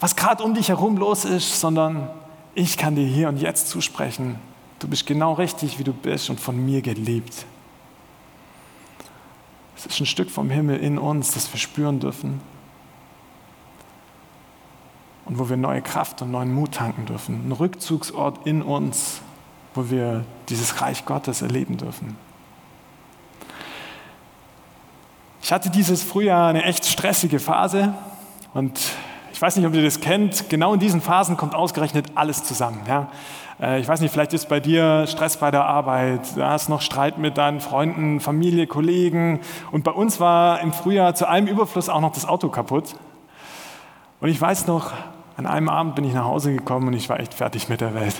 was 0.00 0.16
gerade 0.16 0.42
um 0.42 0.54
dich 0.54 0.68
herum 0.68 0.96
los 0.96 1.24
ist, 1.24 1.60
sondern 1.60 2.10
ich 2.54 2.76
kann 2.76 2.96
dir 2.96 3.06
hier 3.06 3.28
und 3.28 3.38
jetzt 3.38 3.68
zusprechen, 3.68 4.38
du 4.78 4.88
bist 4.88 5.06
genau 5.06 5.34
richtig, 5.34 5.78
wie 5.78 5.84
du 5.84 5.92
bist 5.92 6.30
und 6.30 6.40
von 6.40 6.64
mir 6.64 6.82
geliebt. 6.82 7.46
Es 9.76 9.86
ist 9.86 10.00
ein 10.00 10.06
Stück 10.06 10.30
vom 10.30 10.50
Himmel 10.50 10.78
in 10.78 10.98
uns, 10.98 11.32
das 11.32 11.52
wir 11.52 11.60
spüren 11.60 12.00
dürfen 12.00 12.40
und 15.26 15.38
wo 15.38 15.48
wir 15.48 15.56
neue 15.56 15.82
Kraft 15.82 16.22
und 16.22 16.30
neuen 16.30 16.54
Mut 16.54 16.72
tanken 16.72 17.04
dürfen. 17.06 17.48
Ein 17.48 17.52
Rückzugsort 17.52 18.46
in 18.46 18.62
uns, 18.62 19.20
wo 19.74 19.90
wir 19.90 20.24
dieses 20.48 20.80
Reich 20.80 21.04
Gottes 21.04 21.42
erleben 21.42 21.76
dürfen. 21.76 22.16
Ich 25.42 25.52
hatte 25.52 25.70
dieses 25.70 26.02
Frühjahr 26.02 26.48
eine 26.48 26.64
echt 26.64 26.86
stressige 26.86 27.38
Phase 27.38 27.94
Und 28.56 28.80
ich 29.36 29.42
weiß 29.42 29.54
nicht, 29.56 29.66
ob 29.66 29.74
ihr 29.74 29.82
das 29.82 30.00
kennt, 30.00 30.48
genau 30.48 30.72
in 30.72 30.80
diesen 30.80 31.02
Phasen 31.02 31.36
kommt 31.36 31.54
ausgerechnet 31.54 32.06
alles 32.14 32.42
zusammen. 32.42 32.80
Ja? 32.88 33.08
Äh, 33.60 33.80
ich 33.80 33.86
weiß 33.86 34.00
nicht, 34.00 34.10
vielleicht 34.10 34.32
ist 34.32 34.48
bei 34.48 34.60
dir 34.60 35.06
Stress 35.06 35.36
bei 35.36 35.50
der 35.50 35.66
Arbeit, 35.66 36.34
du 36.34 36.42
hast 36.42 36.70
noch 36.70 36.80
Streit 36.80 37.18
mit 37.18 37.36
deinen 37.36 37.60
Freunden, 37.60 38.20
Familie, 38.20 38.66
Kollegen. 38.66 39.40
Und 39.72 39.84
bei 39.84 39.90
uns 39.90 40.20
war 40.20 40.62
im 40.62 40.72
Frühjahr 40.72 41.14
zu 41.14 41.28
allem 41.28 41.48
Überfluss 41.48 41.90
auch 41.90 42.00
noch 42.00 42.14
das 42.14 42.26
Auto 42.26 42.48
kaputt. 42.48 42.94
Und 44.22 44.30
ich 44.30 44.40
weiß 44.40 44.68
noch, 44.68 44.94
an 45.36 45.44
einem 45.44 45.68
Abend 45.68 45.96
bin 45.96 46.04
ich 46.04 46.14
nach 46.14 46.24
Hause 46.24 46.54
gekommen 46.54 46.88
und 46.88 46.94
ich 46.94 47.10
war 47.10 47.20
echt 47.20 47.34
fertig 47.34 47.68
mit 47.68 47.82
der 47.82 47.92
Welt. 47.92 48.16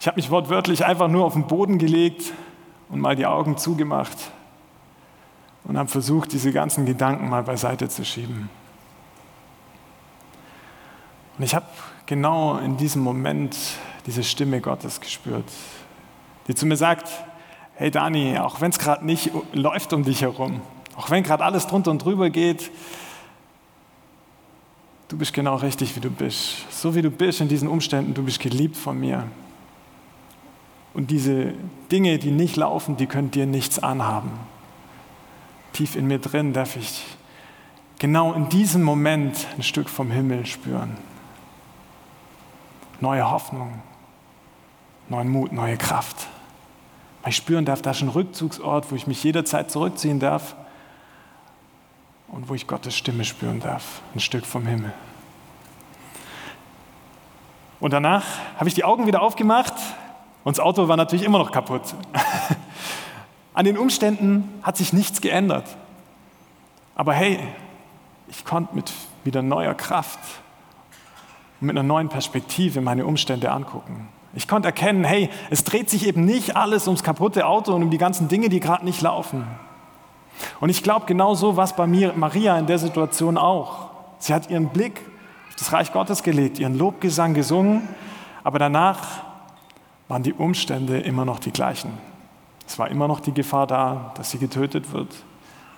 Ich 0.00 0.08
habe 0.08 0.16
mich 0.16 0.32
wortwörtlich 0.32 0.84
einfach 0.84 1.06
nur 1.06 1.24
auf 1.24 1.34
den 1.34 1.46
Boden 1.46 1.78
gelegt 1.78 2.32
und 2.88 2.98
mal 2.98 3.14
die 3.14 3.26
Augen 3.26 3.56
zugemacht 3.56 4.32
und 5.62 5.78
habe 5.78 5.88
versucht, 5.88 6.32
diese 6.32 6.50
ganzen 6.50 6.86
Gedanken 6.86 7.28
mal 7.28 7.44
beiseite 7.44 7.88
zu 7.88 8.04
schieben. 8.04 8.50
Und 11.42 11.46
ich 11.46 11.56
habe 11.56 11.66
genau 12.06 12.56
in 12.58 12.76
diesem 12.76 13.02
Moment 13.02 13.56
diese 14.06 14.22
Stimme 14.22 14.60
Gottes 14.60 15.00
gespürt, 15.00 15.44
die 16.46 16.54
zu 16.54 16.66
mir 16.66 16.76
sagt, 16.76 17.08
hey 17.74 17.90
Dani, 17.90 18.38
auch 18.38 18.60
wenn 18.60 18.70
es 18.70 18.78
gerade 18.78 19.04
nicht 19.04 19.32
läuft 19.52 19.92
um 19.92 20.04
dich 20.04 20.22
herum, 20.22 20.60
auch 20.94 21.10
wenn 21.10 21.24
gerade 21.24 21.42
alles 21.42 21.66
drunter 21.66 21.90
und 21.90 22.04
drüber 22.04 22.30
geht, 22.30 22.70
du 25.08 25.18
bist 25.18 25.32
genau 25.32 25.56
richtig, 25.56 25.96
wie 25.96 26.00
du 26.00 26.10
bist. 26.10 26.64
So 26.70 26.94
wie 26.94 27.02
du 27.02 27.10
bist 27.10 27.40
in 27.40 27.48
diesen 27.48 27.66
Umständen, 27.66 28.14
du 28.14 28.22
bist 28.22 28.38
geliebt 28.38 28.76
von 28.76 29.00
mir. 29.00 29.24
Und 30.94 31.10
diese 31.10 31.54
Dinge, 31.90 32.20
die 32.20 32.30
nicht 32.30 32.54
laufen, 32.54 32.96
die 32.96 33.06
können 33.06 33.32
dir 33.32 33.46
nichts 33.46 33.80
anhaben. 33.80 34.30
Tief 35.72 35.96
in 35.96 36.06
mir 36.06 36.20
drin 36.20 36.52
darf 36.52 36.76
ich 36.76 37.02
genau 37.98 38.32
in 38.32 38.48
diesem 38.48 38.84
Moment 38.84 39.48
ein 39.56 39.64
Stück 39.64 39.88
vom 39.88 40.12
Himmel 40.12 40.46
spüren. 40.46 40.96
Neue 43.02 43.28
Hoffnung, 43.28 43.82
neuen 45.08 45.28
Mut, 45.28 45.50
neue 45.50 45.76
Kraft. 45.76 46.28
Weil 47.22 47.30
ich 47.30 47.36
spüren 47.36 47.64
darf, 47.64 47.82
da 47.82 47.90
ist 47.90 48.00
ein 48.00 48.08
Rückzugsort, 48.08 48.92
wo 48.92 48.94
ich 48.94 49.08
mich 49.08 49.24
jederzeit 49.24 49.72
zurückziehen 49.72 50.20
darf 50.20 50.54
und 52.28 52.48
wo 52.48 52.54
ich 52.54 52.68
Gottes 52.68 52.96
Stimme 52.96 53.24
spüren 53.24 53.58
darf, 53.58 54.02
ein 54.14 54.20
Stück 54.20 54.46
vom 54.46 54.68
Himmel. 54.68 54.92
Und 57.80 57.92
danach 57.92 58.24
habe 58.56 58.68
ich 58.68 58.74
die 58.74 58.84
Augen 58.84 59.08
wieder 59.08 59.20
aufgemacht 59.20 59.74
und 60.44 60.56
das 60.56 60.64
Auto 60.64 60.86
war 60.86 60.96
natürlich 60.96 61.24
immer 61.24 61.38
noch 61.38 61.50
kaputt. 61.50 61.82
An 63.52 63.64
den 63.64 63.78
Umständen 63.78 64.48
hat 64.62 64.76
sich 64.76 64.92
nichts 64.92 65.20
geändert. 65.20 65.66
Aber 66.94 67.14
hey, 67.14 67.40
ich 68.28 68.44
konnte 68.44 68.76
mit 68.76 68.92
wieder 69.24 69.42
neuer 69.42 69.74
Kraft 69.74 70.20
und 71.62 71.66
mit 71.66 71.76
einer 71.78 71.86
neuen 71.86 72.08
Perspektive 72.08 72.80
meine 72.80 73.06
Umstände 73.06 73.52
angucken. 73.52 74.08
Ich 74.34 74.48
konnte 74.48 74.66
erkennen, 74.66 75.04
hey, 75.04 75.30
es 75.48 75.62
dreht 75.62 75.88
sich 75.88 76.08
eben 76.08 76.24
nicht 76.24 76.56
alles 76.56 76.88
ums 76.88 77.04
kaputte 77.04 77.46
Auto 77.46 77.72
und 77.72 77.84
um 77.84 77.90
die 77.90 77.98
ganzen 77.98 78.26
Dinge, 78.26 78.48
die 78.48 78.58
gerade 78.58 78.84
nicht 78.84 79.00
laufen. 79.00 79.46
Und 80.60 80.70
ich 80.70 80.82
glaube 80.82 81.06
genau 81.06 81.36
so 81.36 81.56
war 81.56 81.62
es 81.62 81.74
bei 81.74 81.86
mir, 81.86 82.14
Maria 82.14 82.58
in 82.58 82.66
der 82.66 82.78
Situation 82.78 83.38
auch. 83.38 83.90
Sie 84.18 84.34
hat 84.34 84.50
ihren 84.50 84.70
Blick 84.70 85.02
auf 85.50 85.54
das 85.54 85.72
Reich 85.72 85.92
Gottes 85.92 86.24
gelegt, 86.24 86.58
ihren 86.58 86.76
Lobgesang 86.76 87.32
gesungen, 87.32 87.88
aber 88.42 88.58
danach 88.58 89.22
waren 90.08 90.24
die 90.24 90.32
Umstände 90.32 90.98
immer 90.98 91.24
noch 91.24 91.38
die 91.38 91.52
gleichen. 91.52 91.92
Es 92.66 92.76
war 92.76 92.90
immer 92.90 93.06
noch 93.06 93.20
die 93.20 93.32
Gefahr 93.32 93.68
da, 93.68 94.12
dass 94.16 94.32
sie 94.32 94.38
getötet 94.38 94.92
wird, 94.92 95.14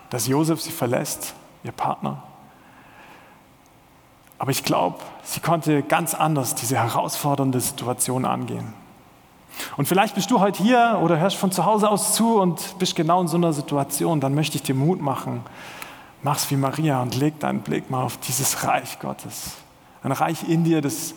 dass 0.09 0.29
Josef 0.29 0.63
sie 0.63 0.73
verlässt, 0.73 1.35
ihr 1.63 1.73
Partner. 1.73 2.23
Aber 4.45 4.51
ich 4.51 4.63
glaube, 4.63 4.99
sie 5.23 5.41
konnte 5.41 5.83
ganz 5.83 6.13
anders 6.13 6.55
diese 6.55 6.77
herausfordernde 6.77 7.61
Situation 7.61 8.27
angehen. 8.27 8.75
Und 9.79 9.89
vielleicht 9.89 10.17
bist 10.17 10.31
du 10.31 10.39
heute 10.39 10.63
hier 10.63 11.01
oder 11.03 11.19
hörst 11.19 11.37
von 11.37 11.51
zu 11.51 11.65
Hause 11.65 11.89
aus 11.89 12.15
zu 12.15 12.39
und 12.43 12.79
bist 12.79 12.95
genau 12.95 13.23
in 13.23 13.29
so 13.29 13.39
einer 13.39 13.55
Situation. 13.55 14.21
Dann 14.21 14.35
möchte 14.35 14.57
ich 14.57 14.63
dir 14.63 14.75
Mut 14.75 15.01
machen. 15.01 15.41
Mach's 16.23 16.51
wie 16.51 16.57
Maria 16.57 17.01
und 17.01 17.17
leg 17.17 17.41
deinen 17.41 17.61
Blick 17.61 17.89
mal 17.89 18.03
auf 18.03 18.19
dieses 18.19 18.65
Reich 18.65 18.99
Gottes. 18.99 19.53
Ein 20.03 20.13
Reich 20.13 20.47
in 20.47 20.63
dir, 20.63 20.83
das 20.83 21.15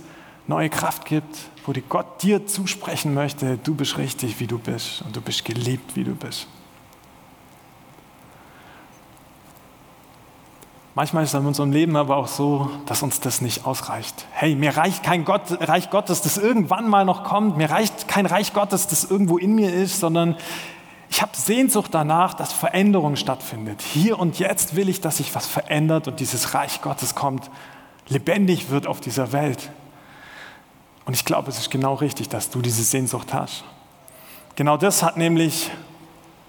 neue 0.48 0.70
Kraft 0.70 1.04
gibt, 1.04 1.38
wo 1.66 1.74
Gott 1.90 2.24
dir 2.24 2.48
zusprechen 2.48 3.13
möchte, 3.13 3.58
du 3.58 3.76
bist 3.76 3.98
richtig, 3.98 4.40
wie 4.40 4.48
du 4.48 4.58
bist 4.58 5.02
und 5.02 5.13
du 5.13 5.20
bist 5.20 5.44
geliebt, 5.44 5.98
wie 5.98 6.06
du 6.06 6.16
bist. 6.16 6.48
Manchmal 10.98 11.26
ist 11.26 11.36
es 11.36 11.40
in 11.40 11.46
unserem 11.46 11.72
Leben 11.72 11.96
aber 11.96 12.18
auch 12.18 12.28
so, 12.28 12.72
dass 12.88 13.04
uns 13.04 13.20
das 13.20 13.40
nicht 13.40 13.68
ausreicht. 13.68 14.26
Hey, 14.32 14.56
mir 14.56 14.76
reicht 14.76 15.04
kein 15.04 15.26
Gott, 15.26 15.44
Reich 15.62 15.92
Gottes, 15.92 16.24
das 16.24 16.40
irgendwann 16.40 16.90
mal 16.90 17.06
noch 17.06 17.24
kommt. 17.24 17.56
Mir 17.56 17.70
reicht 17.70 18.08
kein 18.08 18.26
Reich 18.26 18.52
Gottes, 18.52 18.88
das 18.88 19.04
irgendwo 19.04 19.38
in 19.38 19.54
mir 19.54 19.72
ist, 19.72 20.00
sondern 20.00 20.36
ich 21.12 21.22
habe 21.22 21.34
Sehnsucht 21.36 21.94
danach, 21.94 22.34
dass 22.34 22.52
Veränderung 22.52 23.16
stattfindet. 23.16 23.84
Hier 23.84 24.18
und 24.18 24.40
jetzt 24.40 24.76
will 24.76 24.90
ich, 24.90 25.00
dass 25.00 25.18
sich 25.18 25.36
was 25.36 25.46
verändert 25.46 26.08
und 26.08 26.20
dieses 26.20 26.56
Reich 26.56 26.82
Gottes 26.82 27.14
kommt, 27.14 27.52
lebendig 28.08 28.72
wird 28.72 28.88
auf 28.88 29.00
dieser 29.00 29.32
Welt. 29.34 29.70
Und 31.06 31.14
ich 31.14 31.26
glaube, 31.26 31.52
es 31.52 31.60
ist 31.60 31.70
genau 31.70 31.94
richtig, 31.94 32.30
dass 32.30 32.50
du 32.50 32.64
diese 32.64 32.82
Sehnsucht 32.82 33.36
hast. 33.36 33.64
Genau 34.56 34.78
das 34.78 35.04
hat 35.04 35.16
nämlich 35.16 35.70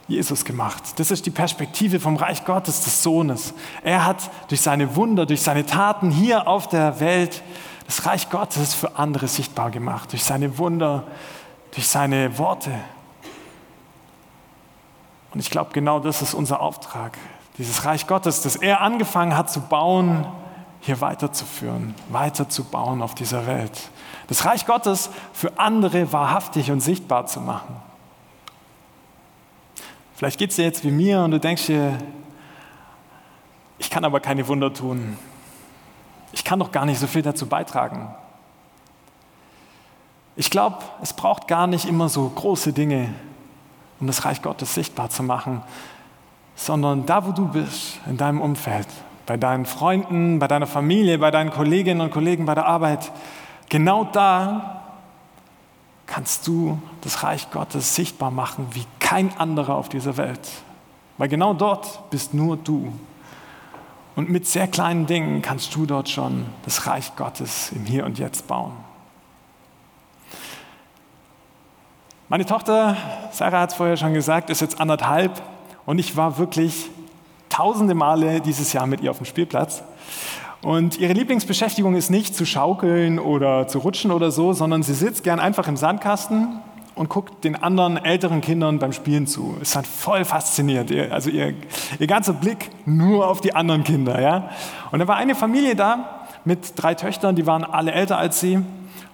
Jesus 0.09 0.47
gemacht. 0.47 0.83
Das 0.97 1.11
ist 1.11 1.27
die 1.27 1.31
Perspektive 1.31 2.01
vom 2.01 2.17
Reich 2.17 2.45
Gottes, 2.47 2.83
des 2.83 3.03
Sohnes. 3.03 3.53
Er 3.85 4.07
hat 4.07 4.31
durch 4.49 4.63
seine 4.63 4.97
Wunder, 4.97 5.27
durch 5.27 5.43
seine 5.43 5.67
Taten 5.67 6.11
hier 6.11 6.49
auf 6.49 6.67
der 6.67 6.99
Welt 6.99 7.43
das 7.87 8.07
Reich 8.07 8.31
Gottes 8.31 8.75
für 8.75 8.97
andere 8.97 9.29
sichtbar 9.29 9.71
gemacht. 9.71 10.13
Durch 10.13 10.25
seine 10.25 10.57
Wunder, 10.59 11.05
durch 11.75 11.87
seine 11.87 12.39
Worte. 12.39 12.71
Und 15.33 15.41
ich 15.41 15.51
glaube, 15.51 15.71
genau 15.73 16.01
das 16.01 16.23
ist 16.23 16.33
unser 16.33 16.61
Auftrag. 16.61 17.19
Dieses 17.59 17.85
Reich 17.85 18.07
Gottes, 18.07 18.41
das 18.41 18.57
er 18.57 18.81
angefangen 18.81 19.37
hat 19.37 19.51
zu 19.51 19.61
bauen, 19.61 20.27
hier 20.81 21.03
weiterzuführen, 21.03 21.95
weiterzubauen 22.09 23.03
auf 23.03 23.15
dieser 23.15 23.47
Welt. 23.47 23.91
Das 24.29 24.47
Reich 24.47 24.65
Gottes 24.65 25.11
für 25.33 25.59
andere 25.59 26.13
wahrhaftig 26.13 26.71
und 26.71 26.81
sichtbar 26.81 27.27
zu 27.27 27.41
machen. 27.41 27.77
Vielleicht 30.19 30.41
geht 30.41 30.51
es 30.51 30.57
dir 30.57 30.65
jetzt 30.65 30.83
wie 30.83 30.91
mir 30.91 31.21
und 31.21 31.31
du 31.31 31.39
denkst 31.39 31.67
dir, 31.67 31.97
ich 33.79 33.89
kann 33.89 34.05
aber 34.05 34.19
keine 34.19 34.49
Wunder 34.49 34.75
tun. 34.75 35.17
Ich 36.33 36.43
kann 36.43 36.59
doch 36.59 36.73
gar 36.73 36.85
nicht 36.87 36.99
so 36.99 37.07
viel 37.07 37.23
dazu 37.23 37.47
beitragen. 37.47 38.13
Ich 40.35 40.51
glaube, 40.51 40.79
es 41.03 41.13
braucht 41.13 41.47
gar 41.47 41.69
nicht 41.69 41.85
immer 41.85 42.09
so 42.09 42.29
große 42.29 42.73
Dinge, 42.73 43.15
um 44.01 44.09
das 44.09 44.25
Reich 44.25 44.43
Gottes 44.43 44.75
sichtbar 44.75 45.09
zu 45.09 45.23
machen, 45.23 45.63
sondern 46.57 47.07
da, 47.07 47.25
wo 47.25 47.31
du 47.31 47.47
bist, 47.47 48.01
in 48.07 48.17
deinem 48.17 48.41
Umfeld, 48.41 48.89
bei 49.25 49.37
deinen 49.37 49.67
Freunden, 49.67 50.41
bei 50.41 50.49
deiner 50.49 50.67
Familie, 50.67 51.19
bei 51.19 51.31
deinen 51.31 51.51
Kolleginnen 51.51 52.01
und 52.01 52.11
Kollegen 52.11 52.45
bei 52.45 52.57
der 52.57 52.67
Arbeit, 52.67 53.13
genau 53.69 54.03
da 54.03 54.78
kannst 56.09 56.49
du 56.49 56.81
das 57.03 57.23
Reich 57.23 57.51
Gottes 57.53 57.95
sichtbar 57.95 58.33
machen 58.33 58.67
wie 58.73 58.85
kein 58.99 59.37
anderer 59.39 59.77
auf 59.77 59.89
dieser 59.89 60.17
Welt. 60.17 60.41
Weil 61.19 61.29
genau 61.29 61.55
dort 61.55 62.11
bist 62.11 62.35
nur 62.35 62.57
du. 62.57 62.93
Und 64.17 64.31
mit 64.31 64.47
sehr 64.47 64.67
kleinen 64.67 65.07
Dingen 65.07 65.43
kannst 65.43 65.75
du 65.77 65.87
dort 65.87 66.09
schon 66.09 66.47
das 66.65 66.87
Reich 66.87 67.15
Gottes 67.15 67.71
im 67.73 67.85
Hier 67.85 68.05
und 68.05 68.19
Jetzt 68.19 68.49
bauen. 68.49 68.73
Meine 72.29 72.45
Tochter, 72.45 72.97
Sarah 73.31 73.61
hat 73.61 73.71
es 73.71 73.77
vorher 73.77 73.97
schon 73.97 74.13
gesagt, 74.13 74.51
ist 74.51 74.61
jetzt 74.61 74.81
anderthalb 74.81 75.41
und 75.87 75.99
ich 75.99 76.17
war 76.17 76.39
wirklich 76.39 76.91
tausende 77.49 77.95
Male 77.95 78.41
dieses 78.41 78.73
Jahr 78.73 78.87
mit 78.87 79.01
ihr 79.01 79.11
auf 79.11 79.19
dem 79.19 79.27
Spielplatz. 79.27 79.83
Und 80.63 80.99
ihre 80.99 81.13
Lieblingsbeschäftigung 81.13 81.95
ist 81.95 82.11
nicht 82.11 82.35
zu 82.35 82.45
schaukeln 82.45 83.19
oder 83.19 83.69
zu 83.69 83.79
rutschen 83.79 84.11
oder 84.11 84.31
so, 84.31 84.53
sondern 84.53 84.83
sie 84.83 84.95
sitzt 84.95 85.23
gern 85.23 85.39
einfach 85.39 85.69
im 85.69 85.77
Sandkasten 85.77 86.61
und 86.97 87.09
guckt 87.09 87.45
den 87.45 87.55
anderen 87.55 87.97
älteren 87.97 88.41
Kindern 88.41 88.81
beim 88.81 88.93
Spielen 88.93 89.29
zu. 89.29 89.57
Ist 89.63 89.77
halt 89.77 89.87
voll 89.87 90.25
fasziniert. 90.25 90.91
Also 91.13 91.31
ihr, 91.31 91.55
ihr 92.01 92.07
ganzer 92.09 92.33
Blick 92.33 92.71
nur 92.87 93.29
auf 93.29 93.41
die 93.41 93.55
anderen 93.55 93.85
Kinder. 93.85 94.21
Ja? 94.21 94.51
Und 94.91 94.99
da 94.99 95.07
war 95.07 95.17
eine 95.17 95.37
Familie 95.37 95.77
da 95.77 96.27
mit 96.45 96.73
drei 96.75 96.95
Töchtern, 96.95 97.37
die 97.37 97.47
waren 97.47 97.63
alle 97.63 97.93
älter 97.93 98.19
als 98.19 98.41
sie. 98.41 98.59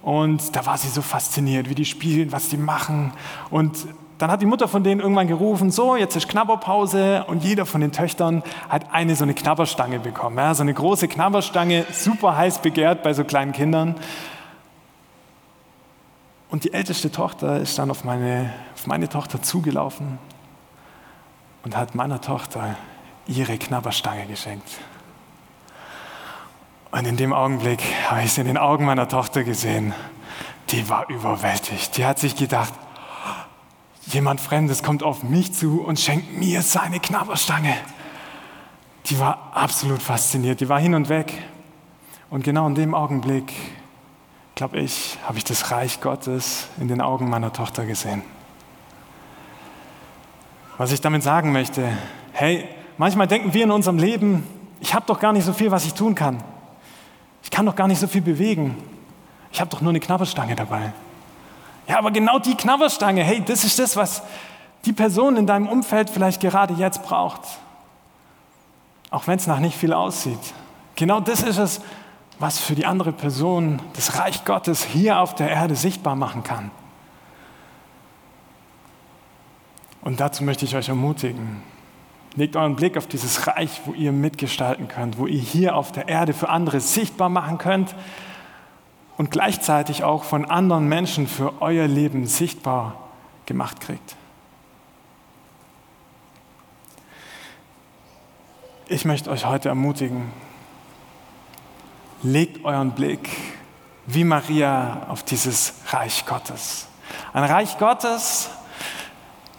Und 0.00 0.56
da 0.56 0.64
war 0.64 0.78
sie 0.78 0.88
so 0.88 1.02
fasziniert, 1.02 1.68
wie 1.68 1.74
die 1.74 1.84
spielen, 1.84 2.32
was 2.32 2.48
die 2.48 2.56
machen. 2.56 3.12
Und 3.50 3.86
dann 4.24 4.30
hat 4.30 4.40
die 4.40 4.46
Mutter 4.46 4.68
von 4.68 4.82
denen 4.82 5.02
irgendwann 5.02 5.28
gerufen, 5.28 5.70
so, 5.70 5.96
jetzt 5.96 6.16
ist 6.16 6.30
Knabberpause 6.30 7.26
und 7.26 7.44
jeder 7.44 7.66
von 7.66 7.82
den 7.82 7.92
Töchtern 7.92 8.42
hat 8.70 8.86
eine 8.90 9.16
so 9.16 9.24
eine 9.24 9.34
Knabberstange 9.34 9.98
bekommen. 9.98 10.38
Ja, 10.38 10.54
so 10.54 10.62
eine 10.62 10.72
große 10.72 11.08
Knabberstange, 11.08 11.84
super 11.92 12.34
heiß 12.34 12.60
begehrt 12.62 13.02
bei 13.02 13.12
so 13.12 13.22
kleinen 13.24 13.52
Kindern. 13.52 13.96
Und 16.48 16.64
die 16.64 16.72
älteste 16.72 17.12
Tochter 17.12 17.60
ist 17.60 17.78
dann 17.78 17.90
auf 17.90 18.04
meine, 18.04 18.50
auf 18.74 18.86
meine 18.86 19.10
Tochter 19.10 19.42
zugelaufen 19.42 20.18
und 21.62 21.76
hat 21.76 21.94
meiner 21.94 22.22
Tochter 22.22 22.76
ihre 23.26 23.58
Knabberstange 23.58 24.24
geschenkt. 24.24 24.70
Und 26.92 27.06
in 27.06 27.18
dem 27.18 27.34
Augenblick 27.34 27.82
habe 28.08 28.20
ich 28.20 28.28
es 28.28 28.38
in 28.38 28.46
den 28.46 28.56
Augen 28.56 28.86
meiner 28.86 29.06
Tochter 29.06 29.44
gesehen. 29.44 29.92
Die 30.70 30.88
war 30.88 31.10
überwältigt. 31.10 31.98
Die 31.98 32.06
hat 32.06 32.18
sich 32.18 32.36
gedacht, 32.36 32.72
jemand 34.06 34.40
Fremdes 34.40 34.82
kommt 34.82 35.02
auf 35.02 35.22
mich 35.22 35.52
zu 35.52 35.82
und 35.82 35.98
schenkt 35.98 36.38
mir 36.38 36.62
seine 36.62 37.00
Knabberstange. 37.00 37.74
Die 39.06 39.18
war 39.18 39.52
absolut 39.54 40.02
fasziniert. 40.02 40.60
Die 40.60 40.68
war 40.68 40.80
hin 40.80 40.94
und 40.94 41.08
weg. 41.08 41.32
Und 42.30 42.44
genau 42.44 42.66
in 42.66 42.74
dem 42.74 42.94
Augenblick, 42.94 43.52
glaube 44.54 44.78
ich, 44.78 45.18
habe 45.26 45.38
ich 45.38 45.44
das 45.44 45.70
Reich 45.70 46.00
Gottes 46.00 46.68
in 46.80 46.88
den 46.88 47.00
Augen 47.00 47.28
meiner 47.28 47.52
Tochter 47.52 47.84
gesehen. 47.84 48.22
Was 50.78 50.90
ich 50.90 51.00
damit 51.00 51.22
sagen 51.22 51.52
möchte, 51.52 51.86
hey, 52.32 52.68
manchmal 52.98 53.28
denken 53.28 53.54
wir 53.54 53.64
in 53.64 53.70
unserem 53.70 53.98
Leben, 53.98 54.44
ich 54.80 54.94
habe 54.94 55.06
doch 55.06 55.20
gar 55.20 55.32
nicht 55.32 55.44
so 55.44 55.52
viel, 55.52 55.70
was 55.70 55.86
ich 55.86 55.94
tun 55.94 56.14
kann. 56.14 56.42
Ich 57.42 57.50
kann 57.50 57.66
doch 57.66 57.76
gar 57.76 57.86
nicht 57.86 58.00
so 58.00 58.06
viel 58.06 58.22
bewegen. 58.22 58.76
Ich 59.52 59.60
habe 59.60 59.70
doch 59.70 59.80
nur 59.80 59.90
eine 59.90 60.00
Knabberstange 60.00 60.56
dabei. 60.56 60.92
Ja, 61.86 61.98
aber 61.98 62.10
genau 62.10 62.38
die 62.38 62.54
Knabberstange, 62.54 63.22
hey, 63.22 63.42
das 63.44 63.64
ist 63.64 63.78
das, 63.78 63.96
was 63.96 64.22
die 64.84 64.92
Person 64.92 65.36
in 65.36 65.46
deinem 65.46 65.68
Umfeld 65.68 66.10
vielleicht 66.10 66.40
gerade 66.40 66.74
jetzt 66.74 67.02
braucht. 67.02 67.40
Auch 69.10 69.26
wenn 69.26 69.38
es 69.38 69.46
nach 69.46 69.60
nicht 69.60 69.76
viel 69.76 69.92
aussieht. 69.92 70.38
Genau 70.96 71.20
das 71.20 71.42
ist 71.42 71.58
es, 71.58 71.80
was 72.38 72.58
für 72.58 72.74
die 72.74 72.86
andere 72.86 73.12
Person 73.12 73.80
das 73.94 74.18
Reich 74.18 74.44
Gottes 74.44 74.84
hier 74.84 75.20
auf 75.20 75.34
der 75.34 75.50
Erde 75.50 75.76
sichtbar 75.76 76.16
machen 76.16 76.42
kann. 76.42 76.70
Und 80.02 80.20
dazu 80.20 80.44
möchte 80.44 80.64
ich 80.64 80.76
euch 80.76 80.88
ermutigen. 80.88 81.62
Legt 82.36 82.56
euren 82.56 82.76
Blick 82.76 82.96
auf 82.98 83.06
dieses 83.06 83.46
Reich, 83.46 83.80
wo 83.84 83.92
ihr 83.92 84.12
mitgestalten 84.12 84.88
könnt, 84.88 85.18
wo 85.18 85.26
ihr 85.26 85.40
hier 85.40 85.76
auf 85.76 85.92
der 85.92 86.08
Erde 86.08 86.32
für 86.34 86.48
andere 86.48 86.80
sichtbar 86.80 87.28
machen 87.28 87.58
könnt 87.58 87.94
und 89.16 89.30
gleichzeitig 89.30 90.04
auch 90.04 90.24
von 90.24 90.44
anderen 90.44 90.88
Menschen 90.88 91.26
für 91.26 91.62
euer 91.62 91.86
Leben 91.86 92.26
sichtbar 92.26 92.96
gemacht 93.46 93.80
kriegt. 93.80 94.16
Ich 98.86 99.04
möchte 99.04 99.30
euch 99.30 99.46
heute 99.46 99.68
ermutigen, 99.68 100.30
legt 102.22 102.64
euren 102.64 102.92
Blick 102.92 103.30
wie 104.06 104.24
Maria 104.24 105.06
auf 105.08 105.22
dieses 105.22 105.74
Reich 105.88 106.26
Gottes. 106.26 106.88
Ein 107.32 107.44
Reich 107.44 107.78
Gottes, 107.78 108.50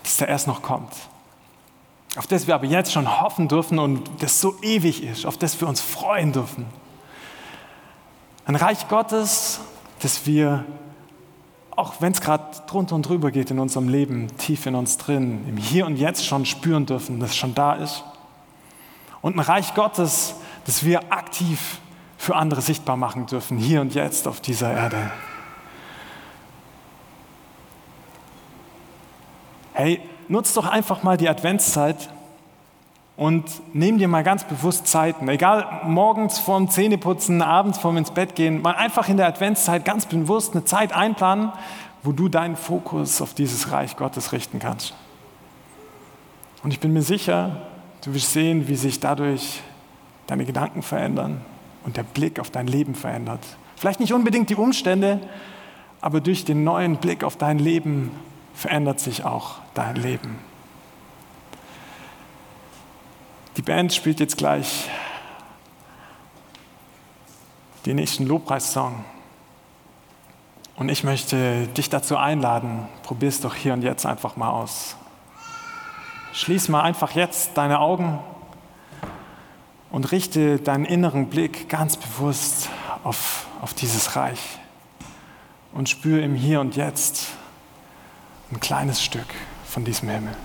das 0.03 0.17
da 0.17 0.25
erst 0.25 0.47
noch 0.47 0.61
kommt 0.61 0.93
auf 2.15 2.27
das 2.27 2.47
wir 2.47 2.55
aber 2.55 2.65
jetzt 2.65 2.93
schon 2.93 3.21
hoffen 3.21 3.47
dürfen 3.47 3.79
und 3.79 4.09
das 4.19 4.39
so 4.39 4.55
ewig 4.61 5.03
ist, 5.03 5.25
auf 5.25 5.37
das 5.37 5.59
wir 5.59 5.67
uns 5.67 5.81
freuen 5.81 6.31
dürfen. 6.31 6.65
Ein 8.47 8.55
Reich 8.55 8.87
Gottes, 8.89 9.59
das 10.01 10.27
wir, 10.27 10.65
auch 11.75 11.95
wenn 11.99 12.11
es 12.11 12.21
gerade 12.21 12.43
drunter 12.67 12.93
und 12.93 13.01
drüber 13.01 13.31
geht 13.31 13.49
in 13.49 13.57
unserem 13.57 13.89
Leben, 13.89 14.27
tief 14.37 14.67
in 14.67 14.75
uns 14.75 14.97
drin, 14.97 15.43
im 15.49 15.57
Hier 15.57 15.87
und 15.87 15.97
Jetzt 15.97 16.23
schon 16.23 16.45
spüren 16.45 16.85
dürfen, 16.85 17.19
dass 17.19 17.31
es 17.31 17.37
schon 17.37 17.55
da 17.55 17.73
ist. 17.73 18.03
Und 19.23 19.35
ein 19.35 19.39
Reich 19.39 19.73
Gottes, 19.73 20.35
das 20.65 20.85
wir 20.85 21.11
aktiv 21.11 21.79
für 22.19 22.35
andere 22.35 22.61
sichtbar 22.61 22.97
machen 22.97 23.25
dürfen, 23.25 23.57
hier 23.57 23.81
und 23.81 23.95
jetzt 23.95 24.27
auf 24.27 24.41
dieser 24.41 24.71
Erde. 24.71 25.11
Hey, 29.73 30.01
nutz 30.27 30.53
doch 30.53 30.67
einfach 30.67 31.01
mal 31.01 31.17
die 31.17 31.29
Adventszeit 31.29 32.09
und 33.17 33.45
nimm 33.73 33.97
dir 33.97 34.07
mal 34.07 34.23
ganz 34.23 34.43
bewusst 34.43 34.87
Zeiten, 34.87 35.27
egal 35.29 35.81
morgens 35.85 36.37
vorm 36.37 36.69
Zähneputzen, 36.69 37.41
abends 37.41 37.77
vorm 37.77 37.97
ins 37.97 38.11
Bett 38.11 38.35
gehen, 38.35 38.61
mal 38.61 38.75
einfach 38.75 39.07
in 39.07 39.17
der 39.17 39.27
Adventszeit 39.27 39.85
ganz 39.85 40.05
bewusst 40.05 40.53
eine 40.53 40.65
Zeit 40.65 40.93
einplanen, 40.93 41.51
wo 42.03 42.11
du 42.11 42.27
deinen 42.27 42.55
Fokus 42.55 43.21
auf 43.21 43.33
dieses 43.33 43.71
Reich 43.71 43.95
Gottes 43.95 44.31
richten 44.31 44.59
kannst. 44.59 44.93
Und 46.63 46.71
ich 46.71 46.79
bin 46.79 46.93
mir 46.93 47.01
sicher, 47.01 47.61
du 48.03 48.13
wirst 48.13 48.33
sehen, 48.33 48.67
wie 48.67 48.75
sich 48.75 48.99
dadurch 48.99 49.61
deine 50.27 50.45
Gedanken 50.45 50.81
verändern 50.81 51.41
und 51.85 51.97
der 51.97 52.03
Blick 52.03 52.39
auf 52.39 52.49
dein 52.49 52.67
Leben 52.67 52.95
verändert. 52.95 53.41
Vielleicht 53.75 53.99
nicht 53.99 54.13
unbedingt 54.13 54.49
die 54.49 54.55
Umstände, 54.55 55.19
aber 56.01 56.21
durch 56.21 56.43
den 56.43 56.63
neuen 56.63 56.97
Blick 56.97 57.23
auf 57.23 57.37
dein 57.37 57.59
Leben 57.59 58.11
verändert 58.53 58.99
sich 58.99 59.23
auch 59.23 59.55
dein 59.73 59.95
Leben. 59.95 60.37
Die 63.57 63.61
Band 63.61 63.93
spielt 63.93 64.19
jetzt 64.19 64.35
gleich 64.37 64.89
den 67.85 67.95
nächsten 67.95 68.25
Lobpreissong. 68.25 69.05
Und 70.75 70.89
ich 70.89 71.05
möchte 71.05 71.67
dich 71.67 71.89
dazu 71.89 72.17
einladen, 72.17 72.87
probier 73.03 73.29
es 73.29 73.39
doch 73.39 73.55
hier 73.55 73.71
und 73.71 73.81
jetzt 73.81 74.05
einfach 74.05 74.35
mal 74.35 74.49
aus. 74.49 74.97
Schließ 76.33 76.67
mal 76.67 76.81
einfach 76.81 77.11
jetzt 77.11 77.51
deine 77.55 77.79
Augen 77.79 78.19
und 79.89 80.11
richte 80.11 80.59
deinen 80.59 80.83
inneren 80.83 81.29
Blick 81.29 81.69
ganz 81.69 81.95
bewusst 81.95 82.69
auf, 83.05 83.47
auf 83.61 83.73
dieses 83.73 84.17
Reich 84.17 84.59
und 85.71 85.87
spüre 85.87 86.19
im 86.19 86.35
Hier 86.35 86.59
und 86.59 86.75
Jetzt 86.75 87.27
ein 88.51 88.59
kleines 88.59 89.01
Stück 89.01 89.33
von 89.65 89.85
diesem 89.85 90.09
Himmel. 90.09 90.35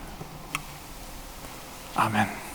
Amen. 1.97 2.50